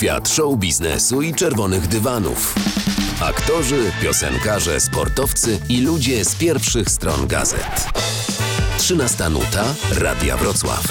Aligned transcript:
Świat 0.00 0.28
show 0.28 0.58
biznesu 0.58 1.22
i 1.22 1.34
czerwonych 1.34 1.86
dywanów. 1.86 2.54
Aktorzy, 3.22 3.92
piosenkarze, 4.02 4.80
sportowcy 4.80 5.58
i 5.68 5.82
ludzie 5.82 6.24
z 6.24 6.34
pierwszych 6.34 6.88
stron 6.88 7.26
gazet. 7.26 7.88
13 8.78 9.28
nuta 9.30 9.64
Radia 10.00 10.36
Wrocław. 10.36 10.84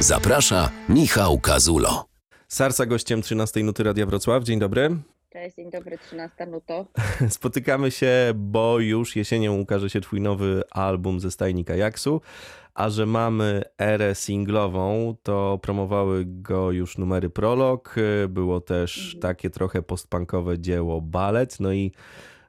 Zaprasza 0.00 0.70
Michał 0.88 1.40
Kazulo. 1.40 2.04
Sarsa 2.48 2.86
gościem 2.86 3.22
13 3.22 3.62
nuty 3.62 3.82
Radia 3.82 4.06
Wrocław. 4.06 4.44
Dzień 4.44 4.58
dobry. 4.58 4.96
Cześć, 5.32 5.56
dzień 5.56 5.70
dobry, 5.70 5.98
13 5.98 6.46
nuto. 6.46 6.86
Spotykamy 7.28 7.90
się, 7.90 8.32
bo 8.34 8.78
już 8.78 9.16
jesienią 9.16 9.58
ukaże 9.58 9.90
się 9.90 10.00
twój 10.00 10.20
nowy 10.20 10.62
album 10.70 11.20
ze 11.20 11.30
stajnika 11.30 11.76
Jaksu, 11.76 12.20
a 12.80 12.90
że 12.90 13.06
mamy 13.06 13.62
erę 13.78 14.14
singlową, 14.14 15.16
to 15.22 15.58
promowały 15.62 16.24
go 16.26 16.70
już 16.70 16.98
numery 16.98 17.30
Prolog, 17.30 17.94
było 18.28 18.60
też 18.60 19.16
takie 19.20 19.50
trochę 19.50 19.82
postpunkowe 19.82 20.58
dzieło 20.58 21.00
Balet, 21.00 21.60
no 21.60 21.72
i 21.72 21.92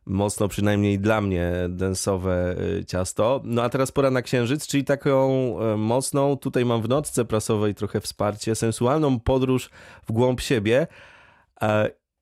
mocno 0.05 0.47
przynajmniej 0.47 0.99
dla 0.99 1.21
mnie 1.21 1.51
densowe 1.69 2.55
y, 2.79 2.85
ciasto. 2.85 3.41
No 3.43 3.63
a 3.63 3.69
teraz 3.69 3.91
pora 3.91 4.11
na 4.11 4.21
księżyc, 4.21 4.67
czyli 4.67 4.83
taką 4.83 5.55
y, 5.73 5.77
mocną, 5.77 6.37
tutaj 6.37 6.65
mam 6.65 6.81
w 6.81 6.89
notce 6.89 7.25
prasowej 7.25 7.75
trochę 7.75 8.01
wsparcie, 8.01 8.55
sensualną 8.55 9.19
podróż 9.19 9.69
w 10.07 10.11
głąb 10.11 10.41
siebie. 10.41 10.87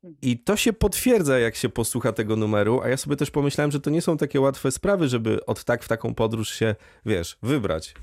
E, 0.04 0.08
I 0.22 0.40
to 0.44 0.56
się 0.56 0.74
potwierdza, 0.74 1.40
jak 1.40 1.56
się 1.56 1.70
posłucha 1.70 2.14
tego 2.14 2.36
numeru, 2.36 2.82
a 2.82 2.90
ja 2.90 2.98
sobie 2.98 3.16
też 3.16 3.32
pomyślałem, 3.32 3.72
że 3.72 3.80
to 3.80 3.90
nie 3.90 4.02
są 4.02 4.18
takie 4.18 4.42
łatwe 4.42 4.72
sprawy, 4.72 5.08
żeby 5.08 5.46
od 5.46 5.64
tak 5.64 5.84
w 5.84 5.88
taką 5.88 6.16
podróż 6.16 6.50
się, 6.50 6.76
wiesz, 7.06 7.38
wybrać. 7.44 7.94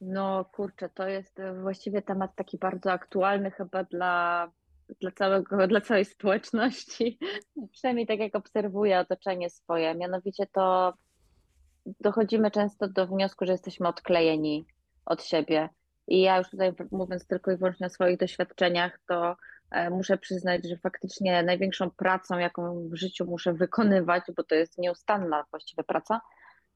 No 0.00 0.44
kurczę, 0.44 0.88
to 0.88 1.08
jest 1.08 1.40
e, 1.40 1.60
właściwie 1.60 2.02
temat 2.02 2.36
taki 2.36 2.58
bardzo 2.58 2.92
aktualny 2.92 3.50
chyba 3.50 3.84
dla, 3.84 4.50
dla 5.00 5.10
całego, 5.10 5.66
dla 5.66 5.80
całej 5.80 6.04
społeczności. 6.04 7.18
Przynajmniej 7.72 8.06
tak 8.06 8.18
jak 8.18 8.34
obserwuję 8.34 8.98
otoczenie 8.98 9.50
swoje. 9.50 9.94
Mianowicie 9.94 10.46
to 10.46 10.94
dochodzimy 12.00 12.50
często 12.50 12.88
do 12.88 13.06
wniosku, 13.06 13.46
że 13.46 13.52
jesteśmy 13.52 13.88
odklejeni 13.88 14.66
od 15.06 15.24
siebie. 15.24 15.68
I 16.08 16.20
ja 16.20 16.38
już 16.38 16.50
tutaj 16.50 16.72
mówiąc 16.90 17.26
tylko 17.26 17.50
i 17.50 17.56
wyłącznie 17.56 17.86
o 17.86 17.90
swoich 17.90 18.18
doświadczeniach, 18.18 19.00
to 19.08 19.36
muszę 19.90 20.18
przyznać, 20.18 20.68
że 20.68 20.76
faktycznie 20.76 21.42
największą 21.42 21.90
pracą, 21.90 22.38
jaką 22.38 22.88
w 22.88 22.94
życiu 22.94 23.26
muszę 23.26 23.52
wykonywać, 23.52 24.22
bo 24.36 24.44
to 24.44 24.54
jest 24.54 24.78
nieustanna 24.78 25.44
właściwie 25.50 25.84
praca, 25.84 26.20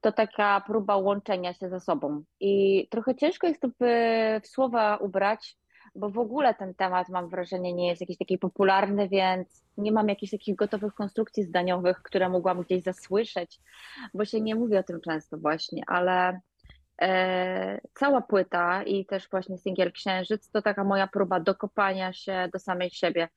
to 0.00 0.12
taka 0.12 0.60
próba 0.60 0.96
łączenia 0.96 1.54
się 1.54 1.68
ze 1.68 1.80
sobą. 1.80 2.22
I 2.40 2.86
trochę 2.90 3.14
ciężko 3.14 3.46
jest 3.46 3.60
to 3.60 3.68
w, 3.68 4.46
słowa 4.46 4.96
ubrać, 4.96 5.56
bo 5.94 6.10
w 6.10 6.18
ogóle 6.18 6.54
ten 6.54 6.74
temat, 6.74 7.08
mam 7.08 7.28
wrażenie, 7.28 7.72
nie 7.72 7.88
jest 7.88 8.00
jakiś 8.00 8.18
taki 8.18 8.38
popularny, 8.38 9.08
więc 9.08 9.64
nie 9.76 9.92
mam 9.92 10.08
jakichś 10.08 10.32
takich 10.32 10.56
gotowych 10.56 10.94
konstrukcji 10.94 11.42
zdaniowych, 11.42 12.02
które 12.02 12.28
mogłam 12.28 12.62
gdzieś 12.62 12.82
zasłyszeć, 12.82 13.60
bo 14.14 14.24
się 14.24 14.40
nie 14.40 14.54
mówi 14.54 14.76
o 14.76 14.82
tym 14.82 15.00
często 15.00 15.38
właśnie, 15.38 15.82
ale 15.86 16.28
e, 16.28 16.40
cała 17.94 18.20
płyta 18.20 18.82
i 18.82 19.06
też 19.06 19.28
właśnie 19.30 19.58
singiel 19.58 19.92
Księżyc 19.92 20.50
to 20.50 20.62
taka 20.62 20.84
moja 20.84 21.06
próba 21.06 21.40
dokopania 21.40 22.12
się 22.12 22.48
do 22.52 22.58
samej 22.58 22.90
siebie. 22.90 23.28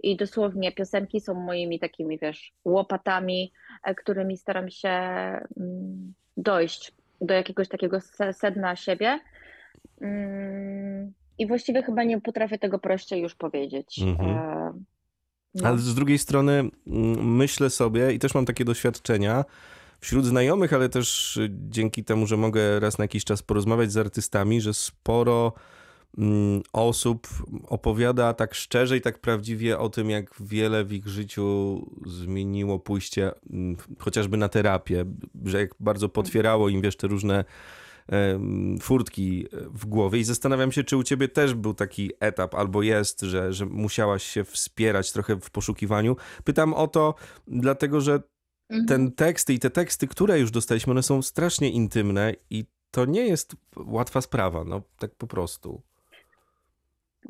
I 0.00 0.16
dosłownie 0.16 0.72
piosenki 0.72 1.20
są 1.20 1.34
moimi 1.34 1.78
takimi, 1.78 2.18
wiesz, 2.18 2.52
łopatami, 2.64 3.52
e, 3.84 3.94
którymi 3.94 4.36
staram 4.36 4.70
się 4.70 4.88
mm, 4.88 6.14
dojść 6.36 6.92
do 7.20 7.34
jakiegoś 7.34 7.68
takiego 7.68 8.00
se- 8.00 8.32
sedna 8.32 8.76
siebie. 8.76 9.20
Mm, 10.00 11.12
I 11.38 11.46
właściwie 11.46 11.82
chyba 11.82 12.04
nie 12.04 12.20
potrafię 12.20 12.58
tego 12.58 12.78
prościej 12.78 13.22
już 13.22 13.34
powiedzieć. 13.34 13.98
Mhm. 14.02 14.30
E, 14.30 14.72
no. 15.54 15.68
Ale 15.68 15.78
z 15.78 15.94
drugiej 15.94 16.18
strony 16.18 16.52
mm, 16.52 17.36
myślę 17.36 17.70
sobie 17.70 18.12
i 18.12 18.18
też 18.18 18.34
mam 18.34 18.44
takie 18.44 18.64
doświadczenia 18.64 19.44
wśród 20.04 20.26
znajomych, 20.26 20.72
ale 20.72 20.88
też 20.88 21.36
y, 21.36 21.50
dzięki 21.52 22.04
temu, 22.04 22.26
że 22.26 22.36
mogę 22.36 22.80
raz 22.80 22.98
na 22.98 23.04
jakiś 23.04 23.24
czas 23.24 23.42
porozmawiać 23.42 23.92
z 23.92 23.96
artystami, 23.96 24.60
że 24.60 24.74
sporo 24.74 25.52
mm, 26.18 26.62
osób 26.72 27.28
opowiada 27.66 28.34
tak 28.34 28.54
szczerze 28.54 28.96
i 28.96 29.00
tak 29.00 29.18
prawdziwie 29.18 29.78
o 29.78 29.88
tym, 29.88 30.10
jak 30.10 30.34
wiele 30.40 30.84
w 30.84 30.92
ich 30.92 31.08
życiu 31.08 31.78
zmieniło 32.06 32.78
pójście 32.78 33.30
mm, 33.50 33.76
chociażby 33.98 34.36
na 34.36 34.48
terapię, 34.48 35.04
że 35.44 35.60
jak 35.60 35.70
bardzo 35.80 36.08
potwierało 36.08 36.68
im, 36.68 36.80
wiesz, 36.80 36.96
te 36.96 37.06
różne 37.06 37.44
furtki 38.80 39.46
w 39.52 39.86
głowie 39.86 40.18
i 40.18 40.24
zastanawiam 40.24 40.72
się, 40.72 40.84
czy 40.84 40.96
u 40.96 41.02
ciebie 41.02 41.28
też 41.28 41.54
był 41.54 41.74
taki 41.74 42.10
etap, 42.20 42.54
albo 42.54 42.82
jest, 42.82 43.20
że, 43.20 43.52
że 43.52 43.66
musiałaś 43.66 44.22
się 44.22 44.44
wspierać 44.44 45.12
trochę 45.12 45.36
w 45.40 45.50
poszukiwaniu. 45.50 46.16
Pytam 46.44 46.74
o 46.74 46.88
to, 46.88 47.14
dlatego 47.46 48.00
że. 48.00 48.33
Ten 48.88 49.12
tekst 49.12 49.50
i 49.50 49.58
te 49.58 49.70
teksty, 49.70 50.08
które 50.08 50.38
już 50.38 50.50
dostaliśmy, 50.50 50.90
one 50.90 51.02
są 51.02 51.22
strasznie 51.22 51.70
intymne 51.70 52.32
i 52.50 52.64
to 52.90 53.04
nie 53.04 53.26
jest 53.26 53.56
łatwa 53.76 54.20
sprawa, 54.20 54.64
no 54.64 54.82
tak 54.98 55.14
po 55.14 55.26
prostu. 55.26 55.82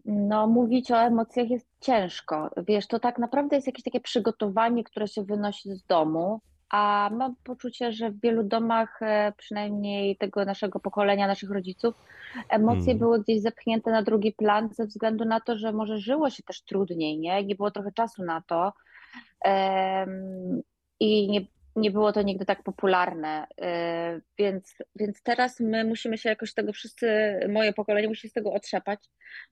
No, 0.05 0.47
mówić 0.47 0.91
o 0.91 0.97
emocjach 0.97 1.50
jest 1.50 1.67
ciężko. 1.81 2.50
Wiesz, 2.69 2.87
to 2.87 3.00
tak 3.00 3.19
naprawdę 3.19 3.56
jest 3.56 3.67
jakieś 3.67 3.84
takie 3.84 4.00
przygotowanie, 4.00 4.84
które 4.84 5.09
się 5.09 5.25
wynosi 5.25 5.71
z 5.71 5.84
domu, 5.84 6.41
a 6.71 7.11
mam 7.12 7.34
poczucie, 7.44 7.93
że 7.93 8.11
w 8.11 8.21
wielu 8.21 8.43
domach, 8.43 9.03
e, 9.03 9.33
przynajmniej 9.37 10.17
tego 10.17 10.44
naszego 10.44 10.81
pokolenia, 10.81 11.27
naszych 11.27 11.50
rodziców, 11.50 11.94
emocje 12.49 12.93
Mm. 12.93 12.99
były 12.99 13.23
gdzieś 13.23 13.43
zepchnięte 13.43 13.91
na 13.91 14.03
drugi 14.03 14.33
plan 14.33 14.69
ze 14.73 14.87
względu 14.87 15.25
na 15.25 15.41
to, 15.41 15.59
że 15.59 15.73
może 15.73 15.99
żyło 15.99 16.31
się 16.31 16.43
też 16.43 16.62
trudniej, 16.62 17.19
nie? 17.19 17.44
Nie 17.44 17.55
było 17.55 17.71
trochę 17.71 17.93
czasu 17.93 18.25
na 18.25 18.43
to. 18.43 18.73
I 21.00 21.28
nie, 21.28 21.47
nie 21.77 21.91
było 21.91 22.12
to 22.12 22.22
nigdy 22.22 22.44
tak 22.44 22.62
popularne, 22.62 23.47
e, 23.60 24.21
więc, 24.38 24.75
więc 24.97 25.22
teraz 25.22 25.60
my 25.60 25.84
musimy 25.84 26.19
się 26.19 26.28
jakoś 26.28 26.55
tego 26.55 26.72
wszyscy, 26.72 27.06
moje 27.49 27.72
pokolenie 27.72 28.09
musi 28.09 28.21
się 28.21 28.28
z 28.28 28.32
tego 28.32 28.53
otrzepać, 28.53 29.00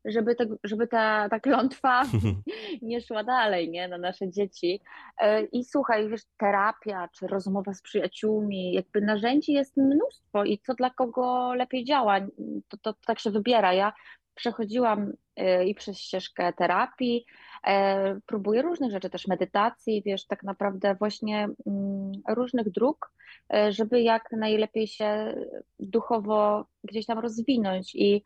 żeby, 0.05 0.35
tego, 0.35 0.57
żeby 0.65 0.87
ta, 0.87 1.29
ta 1.29 1.41
klątwa 1.41 2.03
nie 2.83 3.01
szła 3.01 3.25
dalej, 3.25 3.71
nie, 3.71 3.89
na 3.89 3.99
nasze 3.99 4.31
dzieci. 4.31 4.81
E, 5.19 5.43
I 5.45 5.65
słuchaj, 5.65 6.09
wiesz, 6.09 6.23
terapia 6.37 7.09
czy 7.19 7.27
rozmowa 7.27 7.75
z 7.75 7.83
przyjaciółmi, 7.83 8.73
jakby 8.73 9.01
narzędzi 9.01 9.53
jest 9.53 9.77
mnóstwo 9.77 10.45
i 10.45 10.59
co 10.59 10.75
dla 10.75 10.91
kogo 10.91 11.55
lepiej 11.55 11.85
działa, 11.85 12.21
to, 12.69 12.77
to 12.77 12.95
tak 13.07 13.19
się 13.19 13.31
wybiera. 13.31 13.73
Ja 13.73 13.93
przechodziłam 14.35 15.13
e, 15.37 15.67
i 15.67 15.75
przez 15.75 15.99
ścieżkę 15.99 16.53
terapii, 16.53 17.25
próbuję 18.27 18.63
różnych 18.63 18.91
rzeczy, 18.91 19.11
też 19.11 19.27
medytacji, 19.27 20.03
wiesz, 20.07 20.27
tak 20.27 20.43
naprawdę 20.43 20.95
właśnie 20.95 21.49
mm, 21.67 22.13
różnych 22.29 22.71
dróg, 22.71 23.13
e, 23.55 23.73
żeby 23.73 24.03
jak 24.03 24.33
najlepiej 24.33 24.87
się 24.87 25.35
duchowo 25.81 26.67
gdzieś 26.85 27.07
tam 27.07 27.19
rozwinąć 27.19 27.95
i 27.95 28.23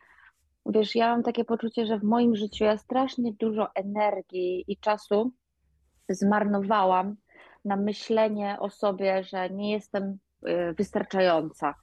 Wiesz, 0.68 0.94
ja 0.94 1.08
mam 1.08 1.22
takie 1.22 1.44
poczucie, 1.44 1.86
że 1.86 1.98
w 1.98 2.04
moim 2.04 2.36
życiu 2.36 2.64
ja 2.64 2.78
strasznie 2.78 3.32
dużo 3.32 3.74
energii 3.74 4.64
i 4.68 4.76
czasu 4.76 5.32
zmarnowałam 6.08 7.16
na 7.64 7.76
myślenie 7.76 8.56
o 8.60 8.70
sobie, 8.70 9.24
że 9.24 9.50
nie 9.50 9.72
jestem 9.72 10.18
y, 10.48 10.74
wystarczająca. 10.78 11.74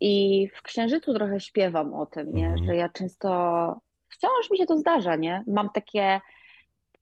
I 0.00 0.48
w 0.54 0.62
Księżycu 0.62 1.14
trochę 1.14 1.40
śpiewam 1.40 1.94
o 1.94 2.06
tym, 2.06 2.32
nie? 2.32 2.46
Mhm. 2.46 2.66
Że 2.66 2.76
ja 2.76 2.88
często, 2.88 3.28
wciąż 4.08 4.50
mi 4.50 4.58
się 4.58 4.66
to 4.66 4.76
zdarza, 4.76 5.16
nie? 5.16 5.44
Mam 5.46 5.70
takie 5.70 6.20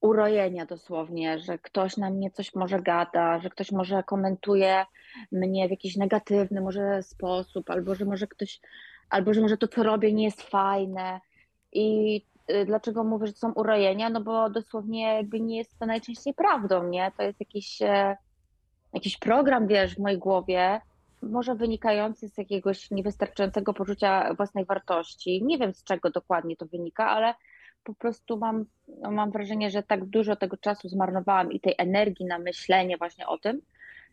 urojenia 0.01 0.65
dosłownie, 0.65 1.39
że 1.39 1.57
ktoś 1.57 1.97
na 1.97 2.09
mnie 2.09 2.31
coś 2.31 2.55
może 2.55 2.81
gada, 2.81 3.39
że 3.39 3.49
ktoś 3.49 3.71
może 3.71 4.03
komentuje 4.03 4.85
mnie 5.31 5.67
w 5.67 5.71
jakiś 5.71 5.97
negatywny 5.97 6.61
może 6.61 7.03
sposób, 7.03 7.69
albo 7.69 7.95
że 7.95 8.05
może 8.05 8.27
ktoś, 8.27 8.59
albo 9.09 9.33
że 9.33 9.41
może 9.41 9.57
to, 9.57 9.67
co 9.67 9.83
robię, 9.83 10.13
nie 10.13 10.23
jest 10.23 10.41
fajne. 10.41 11.19
I 11.71 12.21
y, 12.51 12.65
dlaczego 12.65 13.03
mówię, 13.03 13.27
że 13.27 13.33
to 13.33 13.39
są 13.39 13.51
urojenia? 13.53 14.09
No 14.09 14.21
bo 14.21 14.49
dosłownie 14.49 15.01
jakby 15.01 15.39
nie 15.39 15.57
jest 15.57 15.79
to 15.79 15.85
najczęściej 15.85 16.33
prawdą, 16.33 16.87
nie? 16.87 17.11
To 17.17 17.23
jest 17.23 17.39
jakiś, 17.39 17.81
e, 17.81 18.17
jakiś 18.93 19.17
program, 19.17 19.67
wiesz, 19.67 19.95
w 19.95 19.99
mojej 19.99 20.17
głowie, 20.17 20.81
może 21.21 21.55
wynikający 21.55 22.29
z 22.29 22.37
jakiegoś 22.37 22.91
niewystarczającego 22.91 23.73
poczucia 23.73 24.33
własnej 24.33 24.65
wartości. 24.65 25.43
Nie 25.43 25.57
wiem, 25.57 25.73
z 25.73 25.83
czego 25.83 26.09
dokładnie 26.09 26.57
to 26.57 26.65
wynika, 26.65 27.09
ale 27.09 27.33
po 27.85 27.93
prostu 27.93 28.37
mam, 28.37 28.65
no 28.87 29.11
mam 29.11 29.31
wrażenie, 29.31 29.69
że 29.69 29.83
tak 29.83 30.05
dużo 30.05 30.35
tego 30.35 30.57
czasu 30.57 30.89
zmarnowałam 30.89 31.51
i 31.51 31.59
tej 31.59 31.75
energii 31.77 32.25
na 32.25 32.39
myślenie 32.39 32.97
właśnie 32.97 33.27
o 33.27 33.37
tym, 33.37 33.61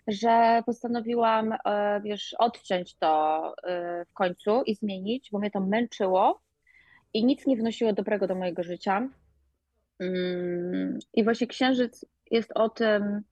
że 0.08 0.62
postanowiłam, 0.66 1.52
e, 1.52 2.00
wiesz, 2.04 2.34
odciąć 2.38 2.94
to 2.94 3.54
e, 3.64 4.04
w 4.04 4.12
końcu 4.12 4.62
i 4.62 4.74
zmienić, 4.74 5.30
bo 5.30 5.38
mnie 5.38 5.50
to 5.50 5.60
męczyło 5.60 6.40
i 7.14 7.24
nic 7.24 7.46
nie 7.46 7.56
wnosiło 7.56 7.92
dobrego 7.92 8.26
do 8.26 8.34
mojego 8.34 8.62
życia. 8.62 9.08
Mm, 9.98 10.98
I 11.14 11.24
właśnie 11.24 11.46
Księżyc 11.46 12.04
jest 12.30 12.52
o 12.54 12.68
tym 12.68 13.22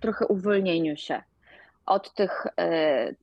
trochę 0.00 0.26
uwolnieniu 0.26 0.96
się 0.96 1.22
od 1.86 2.14
tych 2.14 2.46
e, 2.60 3.14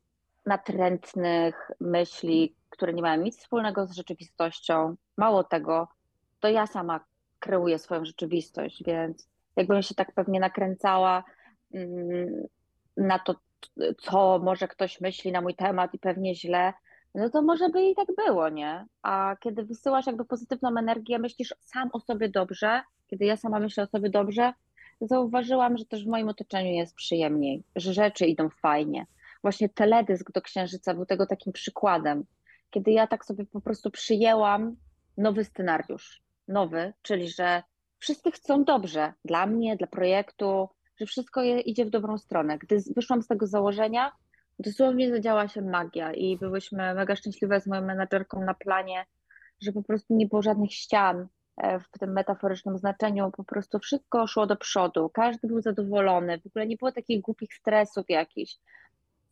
natrętnych 0.45 1.71
myśli, 1.79 2.55
które 2.69 2.93
nie 2.93 3.01
mają 3.01 3.21
nic 3.21 3.39
wspólnego 3.39 3.87
z 3.87 3.95
rzeczywistością. 3.95 4.95
Mało 5.17 5.43
tego, 5.43 5.87
to 6.43 6.49
ja 6.49 6.67
sama 6.67 6.99
kreuję 7.39 7.79
swoją 7.79 8.05
rzeczywistość, 8.05 8.83
więc 8.85 9.29
jakbym 9.55 9.81
się 9.81 9.95
tak 9.95 10.11
pewnie 10.11 10.39
nakręcała 10.39 11.23
mm, 11.73 12.47
na 12.97 13.19
to, 13.19 13.35
co 13.97 14.39
może 14.39 14.67
ktoś 14.67 15.01
myśli 15.01 15.31
na 15.31 15.41
mój 15.41 15.55
temat 15.55 15.93
i 15.93 15.99
pewnie 15.99 16.35
źle, 16.35 16.73
no 17.15 17.29
to 17.29 17.41
może 17.41 17.69
by 17.69 17.83
i 17.83 17.95
tak 17.95 18.07
było, 18.27 18.49
nie? 18.49 18.85
A 19.01 19.35
kiedy 19.39 19.63
wysyłasz 19.63 20.07
jakby 20.07 20.25
pozytywną 20.25 20.77
energię, 20.77 21.19
myślisz 21.19 21.55
sam 21.59 21.89
o 21.93 21.99
sobie 21.99 22.29
dobrze, 22.29 22.81
kiedy 23.07 23.25
ja 23.25 23.37
sama 23.37 23.59
myślę 23.59 23.83
o 23.83 23.87
sobie 23.87 24.09
dobrze, 24.09 24.53
zauważyłam, 25.01 25.77
że 25.77 25.85
też 25.85 26.05
w 26.05 26.09
moim 26.09 26.29
otoczeniu 26.29 26.71
jest 26.71 26.95
przyjemniej, 26.95 27.63
że 27.75 27.93
rzeczy 27.93 28.25
idą 28.25 28.49
fajnie. 28.49 29.05
Właśnie 29.41 29.69
teledysk 29.69 30.31
do 30.31 30.41
Księżyca 30.41 30.93
był 30.93 31.05
tego 31.05 31.25
takim 31.25 31.53
przykładem, 31.53 32.25
kiedy 32.69 32.91
ja 32.91 33.07
tak 33.07 33.25
sobie 33.25 33.45
po 33.45 33.61
prostu 33.61 33.91
przyjęłam 33.91 34.75
nowy 35.17 35.43
scenariusz, 35.43 36.23
nowy, 36.47 36.93
czyli 37.01 37.29
że 37.29 37.63
wszyscy 37.99 38.31
chcą 38.31 38.63
dobrze 38.63 39.13
dla 39.25 39.45
mnie, 39.45 39.77
dla 39.77 39.87
projektu, 39.87 40.69
że 40.99 41.05
wszystko 41.05 41.41
je, 41.41 41.59
idzie 41.59 41.85
w 41.85 41.89
dobrą 41.89 42.17
stronę. 42.17 42.57
Gdy 42.57 42.77
wyszłam 42.95 43.21
z 43.21 43.27
tego 43.27 43.47
założenia, 43.47 44.11
dosłownie 44.59 45.11
zadziała 45.11 45.47
się 45.47 45.61
magia 45.61 46.13
i 46.13 46.37
byłyśmy 46.37 46.93
mega 46.93 47.15
szczęśliwe 47.15 47.61
z 47.61 47.67
moją 47.67 47.81
menadżerką 47.81 48.45
na 48.45 48.53
planie, 48.53 49.05
że 49.61 49.71
po 49.71 49.83
prostu 49.83 50.15
nie 50.15 50.27
było 50.27 50.41
żadnych 50.41 50.73
ścian 50.73 51.27
e, 51.57 51.79
w 51.79 51.99
tym 51.99 52.11
metaforycznym 52.11 52.77
znaczeniu, 52.77 53.31
po 53.31 53.43
prostu 53.43 53.79
wszystko 53.79 54.27
szło 54.27 54.47
do 54.47 54.55
przodu, 54.55 55.09
każdy 55.09 55.47
był 55.47 55.61
zadowolony, 55.61 56.39
w 56.39 56.47
ogóle 56.47 56.67
nie 56.67 56.77
było 56.77 56.91
takich 56.91 57.21
głupich 57.21 57.53
stresów 57.53 58.05
jakichś, 58.09 58.55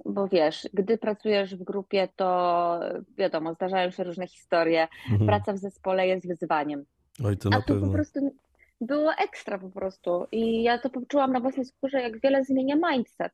bo 0.06 0.28
wiesz, 0.28 0.70
gdy 0.74 0.98
pracujesz 0.98 1.56
w 1.56 1.64
grupie, 1.64 2.08
to 2.16 2.80
wiadomo, 3.18 3.54
zdarzają 3.54 3.92
się 3.92 4.04
różne 4.04 4.28
historie, 4.28 4.88
mhm. 5.12 5.28
praca 5.28 5.54
w 5.54 5.58
zespole 5.58 6.08
jest 6.08 6.28
wyzwaniem. 6.28 6.86
Oj, 7.24 7.38
to 7.38 7.50
na 7.50 7.62
pewno. 7.62 7.88
po 7.88 7.94
prostu 7.94 8.36
było 8.82 9.14
ekstra 9.14 9.58
po 9.60 9.70
prostu 9.70 10.26
i 10.32 10.64
ja 10.64 10.78
to 10.78 10.90
poczułam 10.90 11.34
na 11.34 11.40
własnej 11.40 11.66
skórze, 11.66 12.02
jak 12.02 12.22
wiele 12.22 12.44
zmienia 12.44 12.76
mindset. 12.92 13.34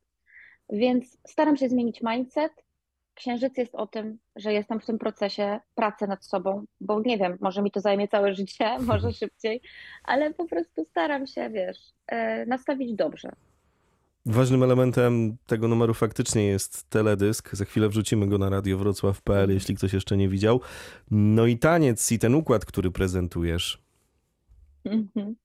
Więc 0.69 1.17
staram 1.27 1.57
się 1.57 1.69
zmienić 1.69 2.01
mindset. 2.01 2.51
Księżyc 3.13 3.57
jest 3.57 3.75
o 3.75 3.87
tym, 3.87 4.17
że 4.35 4.53
jestem 4.53 4.79
w 4.79 4.85
tym 4.85 4.99
procesie 4.99 5.59
pracy 5.75 6.07
nad 6.07 6.25
sobą, 6.25 6.65
bo 6.81 7.01
nie 7.01 7.17
wiem, 7.17 7.37
może 7.41 7.61
mi 7.61 7.71
to 7.71 7.79
zajmie 7.79 8.07
całe 8.07 8.35
życie, 8.35 8.79
może 8.87 9.13
szybciej, 9.13 9.61
ale 10.03 10.33
po 10.33 10.45
prostu 10.45 10.85
staram 10.85 11.27
się, 11.27 11.49
wiesz, 11.49 11.77
e, 12.07 12.45
nastawić 12.45 12.93
dobrze. 12.93 13.31
Ważnym 14.29 14.63
elementem 14.63 15.37
tego 15.45 15.67
numeru 15.67 15.93
faktycznie 15.93 16.47
jest 16.47 16.89
teledysk. 16.89 17.55
Za 17.55 17.65
chwilę 17.65 17.89
wrzucimy 17.89 18.27
go 18.27 18.37
na 18.37 18.49
radio 18.49 18.77
Wrocław.pl, 18.77 19.49
jeśli 19.49 19.75
ktoś 19.75 19.93
jeszcze 19.93 20.17
nie 20.17 20.29
widział. 20.29 20.61
No 21.11 21.45
i 21.45 21.57
taniec 21.57 22.11
i 22.11 22.19
ten 22.19 22.35
układ, 22.35 22.65
który 22.65 22.91
prezentujesz. 22.91 23.81
Mhm. 24.85 25.35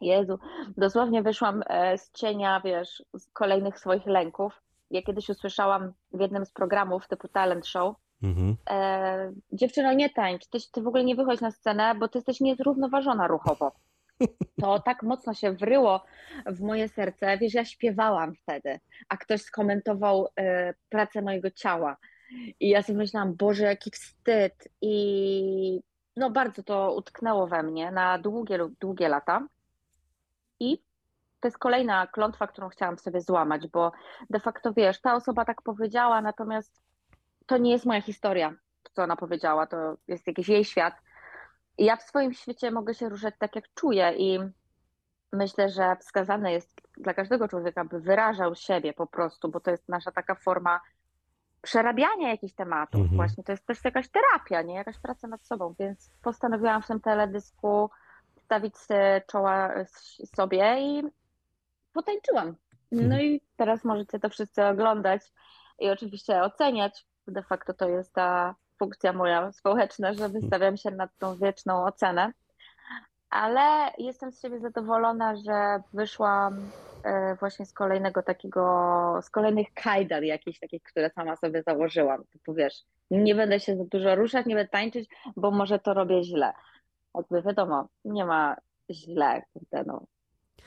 Jezu, 0.00 0.38
dosłownie 0.76 1.22
wyszłam 1.22 1.62
e, 1.66 1.98
z 1.98 2.12
cienia, 2.12 2.60
wiesz, 2.64 3.02
z 3.18 3.26
kolejnych 3.32 3.78
swoich 3.78 4.06
lęków. 4.06 4.62
Ja 4.90 5.02
kiedyś 5.02 5.28
usłyszałam 5.28 5.92
w 6.12 6.20
jednym 6.20 6.46
z 6.46 6.50
programów 6.50 7.08
typu 7.08 7.28
talent 7.28 7.66
show, 7.66 7.96
mhm. 8.22 8.56
e, 8.70 9.32
dziewczyno 9.52 9.92
nie 9.92 10.10
tańcz, 10.10 10.46
ty, 10.46 10.58
ty 10.72 10.82
w 10.82 10.86
ogóle 10.86 11.04
nie 11.04 11.16
wychodź 11.16 11.40
na 11.40 11.50
scenę, 11.50 11.94
bo 11.94 12.08
ty 12.08 12.18
jesteś 12.18 12.40
niezrównoważona 12.40 13.28
ruchowo. 13.28 13.72
To 14.60 14.80
tak 14.80 15.02
mocno 15.02 15.34
się 15.34 15.52
wryło 15.52 16.04
w 16.46 16.60
moje 16.60 16.88
serce, 16.88 17.38
wiesz, 17.38 17.54
ja 17.54 17.64
śpiewałam 17.64 18.34
wtedy, 18.34 18.80
a 19.08 19.16
ktoś 19.16 19.40
skomentował 19.42 20.28
e, 20.36 20.74
pracę 20.88 21.22
mojego 21.22 21.50
ciała. 21.50 21.96
I 22.60 22.68
ja 22.68 22.82
sobie 22.82 22.98
myślałam, 22.98 23.34
Boże, 23.34 23.64
jaki 23.64 23.90
wstyd. 23.90 24.68
I 24.80 25.80
no 26.16 26.30
bardzo 26.30 26.62
to 26.62 26.94
utknęło 26.94 27.46
we 27.46 27.62
mnie 27.62 27.90
na 27.90 28.18
długie, 28.18 28.58
długie 28.80 29.08
lata. 29.08 29.46
I 30.60 30.78
to 31.40 31.48
jest 31.48 31.58
kolejna 31.58 32.06
klątwa, 32.06 32.46
którą 32.46 32.68
chciałam 32.68 32.98
sobie 32.98 33.20
złamać, 33.20 33.68
bo 33.68 33.92
de 34.30 34.40
facto 34.40 34.72
wiesz, 34.72 35.00
ta 35.00 35.14
osoba 35.14 35.44
tak 35.44 35.62
powiedziała, 35.62 36.22
natomiast 36.22 36.82
to 37.46 37.58
nie 37.58 37.72
jest 37.72 37.86
moja 37.86 38.00
historia, 38.00 38.54
co 38.92 39.02
ona 39.02 39.16
powiedziała, 39.16 39.66
to 39.66 39.96
jest 40.08 40.26
jakiś 40.26 40.48
jej 40.48 40.64
świat. 40.64 40.94
Ja 41.78 41.96
w 41.96 42.02
swoim 42.02 42.32
świecie 42.34 42.70
mogę 42.70 42.94
się 42.94 43.08
ruszać 43.08 43.34
tak, 43.38 43.56
jak 43.56 43.64
czuję, 43.74 44.12
i 44.16 44.38
myślę, 45.32 45.68
że 45.68 45.96
wskazane 45.96 46.52
jest 46.52 46.80
dla 46.96 47.14
każdego 47.14 47.48
człowieka, 47.48 47.84
by 47.84 48.00
wyrażał 48.00 48.54
siebie 48.54 48.92
po 48.92 49.06
prostu, 49.06 49.48
bo 49.48 49.60
to 49.60 49.70
jest 49.70 49.88
nasza 49.88 50.12
taka 50.12 50.34
forma 50.34 50.80
przerabiania 51.62 52.28
jakichś 52.28 52.54
tematów. 52.54 53.00
Mhm. 53.00 53.16
Właśnie 53.16 53.44
to 53.44 53.52
jest 53.52 53.66
też 53.66 53.84
jakaś 53.84 54.08
terapia, 54.08 54.62
nie? 54.62 54.74
Jakaś 54.74 54.98
praca 54.98 55.28
nad 55.28 55.46
sobą, 55.46 55.74
więc 55.78 56.10
postanowiłam 56.22 56.82
w 56.82 56.86
tym 56.86 57.00
teledysku 57.00 57.90
stawić 58.36 58.74
czoła 59.26 59.74
sobie 60.34 60.76
i 60.80 61.02
potańczyłam. 61.92 62.56
No 62.92 63.02
mhm. 63.02 63.22
i 63.22 63.40
teraz 63.56 63.84
możecie 63.84 64.20
to 64.20 64.28
wszyscy 64.28 64.64
oglądać 64.64 65.22
i 65.78 65.90
oczywiście 65.90 66.42
oceniać. 66.42 67.06
De 67.26 67.42
facto 67.42 67.74
to 67.74 67.88
jest 67.88 68.12
ta 68.12 68.54
funkcja 68.78 69.12
moja 69.12 69.52
społeczna, 69.52 70.12
że 70.12 70.28
wystawiam 70.28 70.76
się 70.76 70.90
nad 70.90 71.10
tą 71.18 71.36
wieczną 71.36 71.84
ocenę. 71.84 72.32
Ale 73.30 73.92
jestem 73.98 74.32
z 74.32 74.42
siebie 74.42 74.60
zadowolona, 74.60 75.36
że 75.36 75.82
wyszłam 75.92 76.70
e, 77.04 77.34
właśnie 77.34 77.66
z 77.66 77.72
kolejnego 77.72 78.22
takiego, 78.22 78.62
z 79.22 79.30
kolejnych 79.30 79.66
kajdan 79.74 80.24
jakichś 80.24 80.58
takich, 80.58 80.82
które 80.82 81.10
sama 81.10 81.36
sobie 81.36 81.62
założyłam. 81.62 82.24
Typu 82.32 82.54
wiesz, 82.54 82.74
nie 83.10 83.34
będę 83.34 83.60
się 83.60 83.76
za 83.76 83.84
dużo 83.84 84.14
ruszać, 84.14 84.46
nie 84.46 84.54
będę 84.54 84.70
tańczyć, 84.70 85.10
bo 85.36 85.50
może 85.50 85.78
to 85.78 85.94
robię 85.94 86.22
źle 86.22 86.52
jakby 87.16 87.42
wiadomo, 87.42 87.88
nie 88.04 88.24
ma 88.24 88.56
źle, 88.90 89.42
kurde, 89.52 89.84
no. 89.86 90.06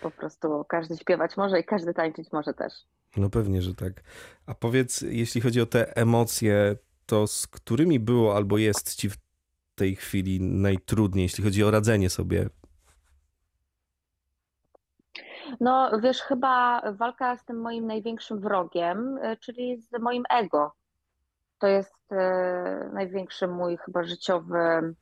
Po 0.01 0.11
prostu 0.11 0.65
każdy 0.69 0.97
śpiewać 0.97 1.37
może 1.37 1.59
i 1.59 1.63
każdy 1.63 1.93
tańczyć 1.93 2.31
może 2.31 2.53
też. 2.53 2.73
No 3.17 3.29
pewnie, 3.29 3.61
że 3.61 3.75
tak. 3.75 3.93
A 4.45 4.55
powiedz, 4.55 5.01
jeśli 5.01 5.41
chodzi 5.41 5.61
o 5.61 5.65
te 5.65 5.97
emocje, 5.97 6.75
to 7.09 7.27
z 7.27 7.47
którymi 7.47 7.99
było 7.99 8.35
albo 8.35 8.57
jest 8.57 8.95
ci 8.95 9.09
w 9.09 9.17
tej 9.75 9.95
chwili 9.95 10.41
najtrudniej, 10.41 11.23
jeśli 11.23 11.43
chodzi 11.43 11.63
o 11.63 11.71
radzenie 11.71 12.09
sobie? 12.09 12.49
No 15.59 15.99
wiesz, 16.03 16.21
chyba 16.21 16.81
walka 16.91 17.37
z 17.37 17.45
tym 17.45 17.61
moim 17.61 17.87
największym 17.87 18.39
wrogiem, 18.39 19.17
y, 19.17 19.37
czyli 19.37 19.81
z 19.81 19.99
moim 20.01 20.23
ego. 20.29 20.75
To 21.59 21.67
jest 21.67 22.11
y, 22.11 22.15
największy 22.93 23.47
mój 23.47 23.77
chyba 23.77 24.03
życiowy 24.03 24.93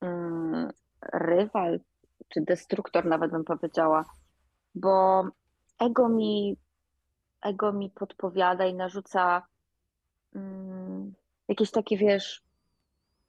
Mm, 0.00 0.70
rywal, 1.12 1.80
czy 2.28 2.40
destruktor 2.40 3.06
nawet 3.06 3.30
bym 3.30 3.44
powiedziała, 3.44 4.04
bo 4.74 5.24
ego 5.78 6.08
mi, 6.08 6.56
ego 7.42 7.72
mi 7.72 7.90
podpowiada 7.90 8.66
i 8.66 8.74
narzuca 8.74 9.46
jakieś 11.50 11.70
takie, 11.70 11.96
wiesz, 11.96 12.42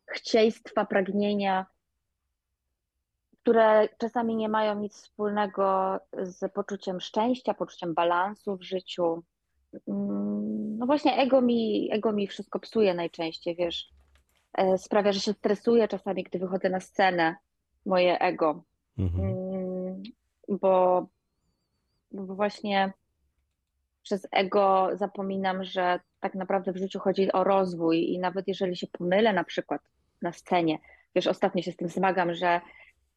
chcieństwa, 0.05 0.85
pragnienia, 0.85 1.65
które 3.41 3.89
czasami 3.97 4.35
nie 4.35 4.49
mają 4.49 4.79
nic 4.79 4.95
wspólnego 4.95 5.97
z 6.21 6.53
poczuciem 6.53 7.01
szczęścia, 7.01 7.53
poczuciem 7.53 7.93
balansu 7.93 8.57
w 8.57 8.63
życiu. 8.63 9.23
Mm, 9.87 10.77
no 10.77 10.85
właśnie, 10.85 11.17
ego 11.17 11.41
mi, 11.41 11.89
ego 11.91 12.11
mi 12.11 12.27
wszystko 12.27 12.59
psuje 12.59 12.93
najczęściej, 12.93 13.55
wiesz. 13.55 13.89
E, 14.53 14.77
sprawia, 14.77 15.11
że 15.11 15.19
się 15.19 15.33
stresuję 15.33 15.87
czasami, 15.87 16.23
gdy 16.23 16.39
wychodzę 16.39 16.69
na 16.69 16.79
scenę, 16.79 17.35
moje 17.85 18.19
ego. 18.19 18.63
Mhm. 18.97 19.25
Mm, 19.25 20.03
bo, 20.49 21.07
bo 22.11 22.35
właśnie 22.35 22.93
przez 24.03 24.27
ego 24.31 24.89
zapominam, 24.93 25.63
że 25.63 25.99
tak 26.21 26.35
naprawdę 26.35 26.71
w 26.71 26.77
życiu 26.77 26.99
chodzi 26.99 27.31
o 27.31 27.43
rozwój 27.43 28.13
i 28.13 28.19
nawet 28.19 28.47
jeżeli 28.47 28.75
się 28.75 28.87
pomylę 28.87 29.33
na 29.33 29.43
przykład 29.43 29.81
na 30.21 30.31
scenie, 30.31 30.79
wiesz, 31.15 31.27
ostatnio 31.27 31.61
się 31.61 31.71
z 31.71 31.77
tym 31.77 31.87
zmagam, 31.87 32.33
że 32.33 32.61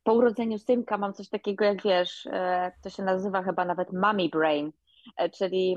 po 0.05 0.15
urodzeniu 0.15 0.59
synka 0.59 0.99
mam 0.99 1.15
coś 1.15 1.29
takiego, 1.29 1.65
jak 1.65 1.83
wiesz, 1.83 2.27
e, 2.27 2.73
to 2.83 2.91
się 2.91 3.03
nazywa 3.03 3.43
chyba 3.43 3.65
nawet 3.65 3.93
mommy 3.93 4.29
brain, 4.29 4.73
e, 5.17 5.31
czyli 5.31 5.77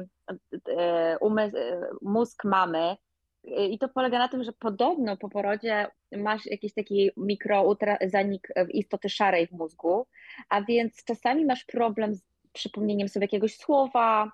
umysł, 1.22 1.58
mózg 2.02 2.44
mamy 2.44 2.98
i 3.44 3.80
to 3.80 3.90
polega 3.90 4.20
na 4.20 4.28
tym, 4.28 4.44
że 4.44 4.54
podobno 4.54 5.18
po 5.18 5.30
porodzie 5.30 5.88
masz 6.18 6.46
jakiś 6.46 6.74
taki 6.74 7.12
mikrozanik 7.18 8.48
istoty 8.70 9.10
szarej 9.10 9.48
w 9.48 9.52
mózgu, 9.52 10.08
a 10.50 10.62
więc 10.62 11.04
czasami 11.04 11.46
masz 11.46 11.66
problem 11.66 12.16
z 12.16 12.24
przypomnieniem 12.54 13.10
sobie 13.10 13.24
jakiegoś 13.24 13.58
słowa. 13.58 14.32